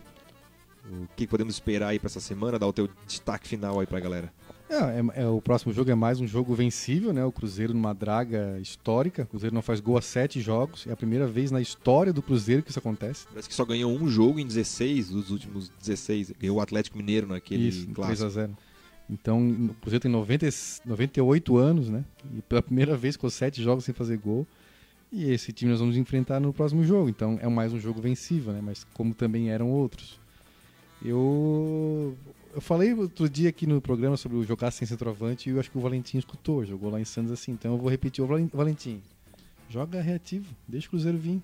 [0.90, 2.58] o que podemos esperar aí para essa semana?
[2.58, 4.32] Dá o teu destaque final aí pra galera.
[4.70, 7.24] É, é- é, o próximo jogo é mais um jogo vencível, né?
[7.24, 9.22] O Cruzeiro numa draga histórica.
[9.22, 10.86] O Cruzeiro não faz gol há sete jogos.
[10.86, 13.26] É a primeira vez na história do Cruzeiro que isso acontece.
[13.30, 16.32] Parece que só ganhou um jogo em 16 dos últimos 16.
[16.38, 18.26] Ganhou o Atlético Mineiro naquele isso, 3 clássico.
[18.26, 18.56] a 0
[19.08, 20.46] Então, o Cruzeiro tem 90,
[20.84, 22.04] 98 anos, né?
[22.36, 24.46] E pela primeira vez com sete jogos sem fazer gol.
[25.10, 27.08] E esse time nós vamos enfrentar no próximo jogo.
[27.08, 28.60] Então, é mais um jogo vencível, né?
[28.62, 30.20] Mas como também eram outros.
[31.02, 32.16] Eu
[32.54, 35.70] eu falei outro dia aqui no programa sobre o jogar sem centroavante e eu acho
[35.70, 37.52] que o Valentim escutou, jogou lá em Santos assim.
[37.52, 39.00] Então eu vou repetir, o Valentim,
[39.68, 41.40] joga reativo, deixa o Cruzeiro vir.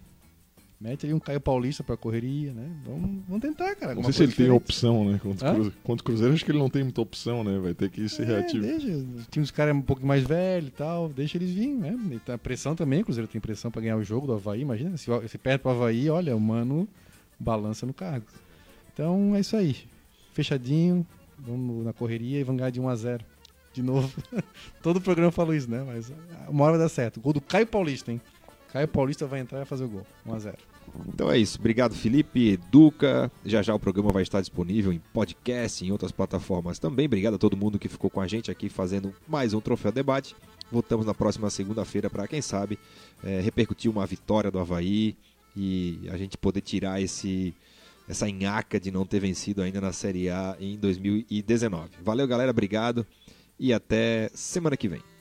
[0.80, 2.68] Mete ali um Caio Paulista pra correria, né?
[2.84, 3.94] Vamos, vamos tentar, cara.
[3.94, 4.48] Não sei se ele diferente.
[4.48, 5.20] tem opção, né?
[5.22, 7.58] Contra, o Cruzeiro, contra o Cruzeiro, acho que ele não tem muita opção, né?
[7.58, 8.62] Vai ter que ser é, reativo.
[8.62, 8.86] Deixa,
[9.30, 11.98] time dos caras um pouco mais velho e tal, deixa eles virem, né?
[12.12, 14.96] E tá pressão também, o Cruzeiro tem pressão pra ganhar o jogo do Havaí, imagina.
[14.96, 16.88] Se, se perde pro Havaí, olha, o mano
[17.38, 18.26] balança no cargo.
[18.92, 19.76] Então é isso aí.
[20.32, 21.06] Fechadinho,
[21.38, 23.24] vamos na correria e vamos ganhar de 1 a 0
[23.72, 24.12] De novo.
[24.82, 25.82] Todo programa falou isso, né?
[25.86, 26.12] Mas
[26.48, 27.20] uma hora vai dar certo.
[27.20, 28.20] Gol do Caio Paulista, hein?
[28.74, 30.06] Caio Paulista vai entrar e fazer o gol.
[30.26, 30.58] 1 a 0
[31.08, 31.60] então é isso.
[31.60, 33.30] Obrigado, Felipe, Duca.
[33.44, 37.06] Já já o programa vai estar disponível em podcast, em outras plataformas também.
[37.06, 40.34] Obrigado a todo mundo que ficou com a gente aqui fazendo mais um Troféu Debate.
[40.72, 42.76] Voltamos na próxima segunda-feira para, quem sabe,
[43.22, 45.16] é, repercutir uma vitória do Havaí
[45.56, 47.54] e a gente poder tirar esse
[48.08, 51.90] essa enhaca de não ter vencido ainda na Série A em 2019.
[52.02, 52.50] Valeu, galera.
[52.50, 53.06] Obrigado
[53.56, 55.13] e até semana que vem.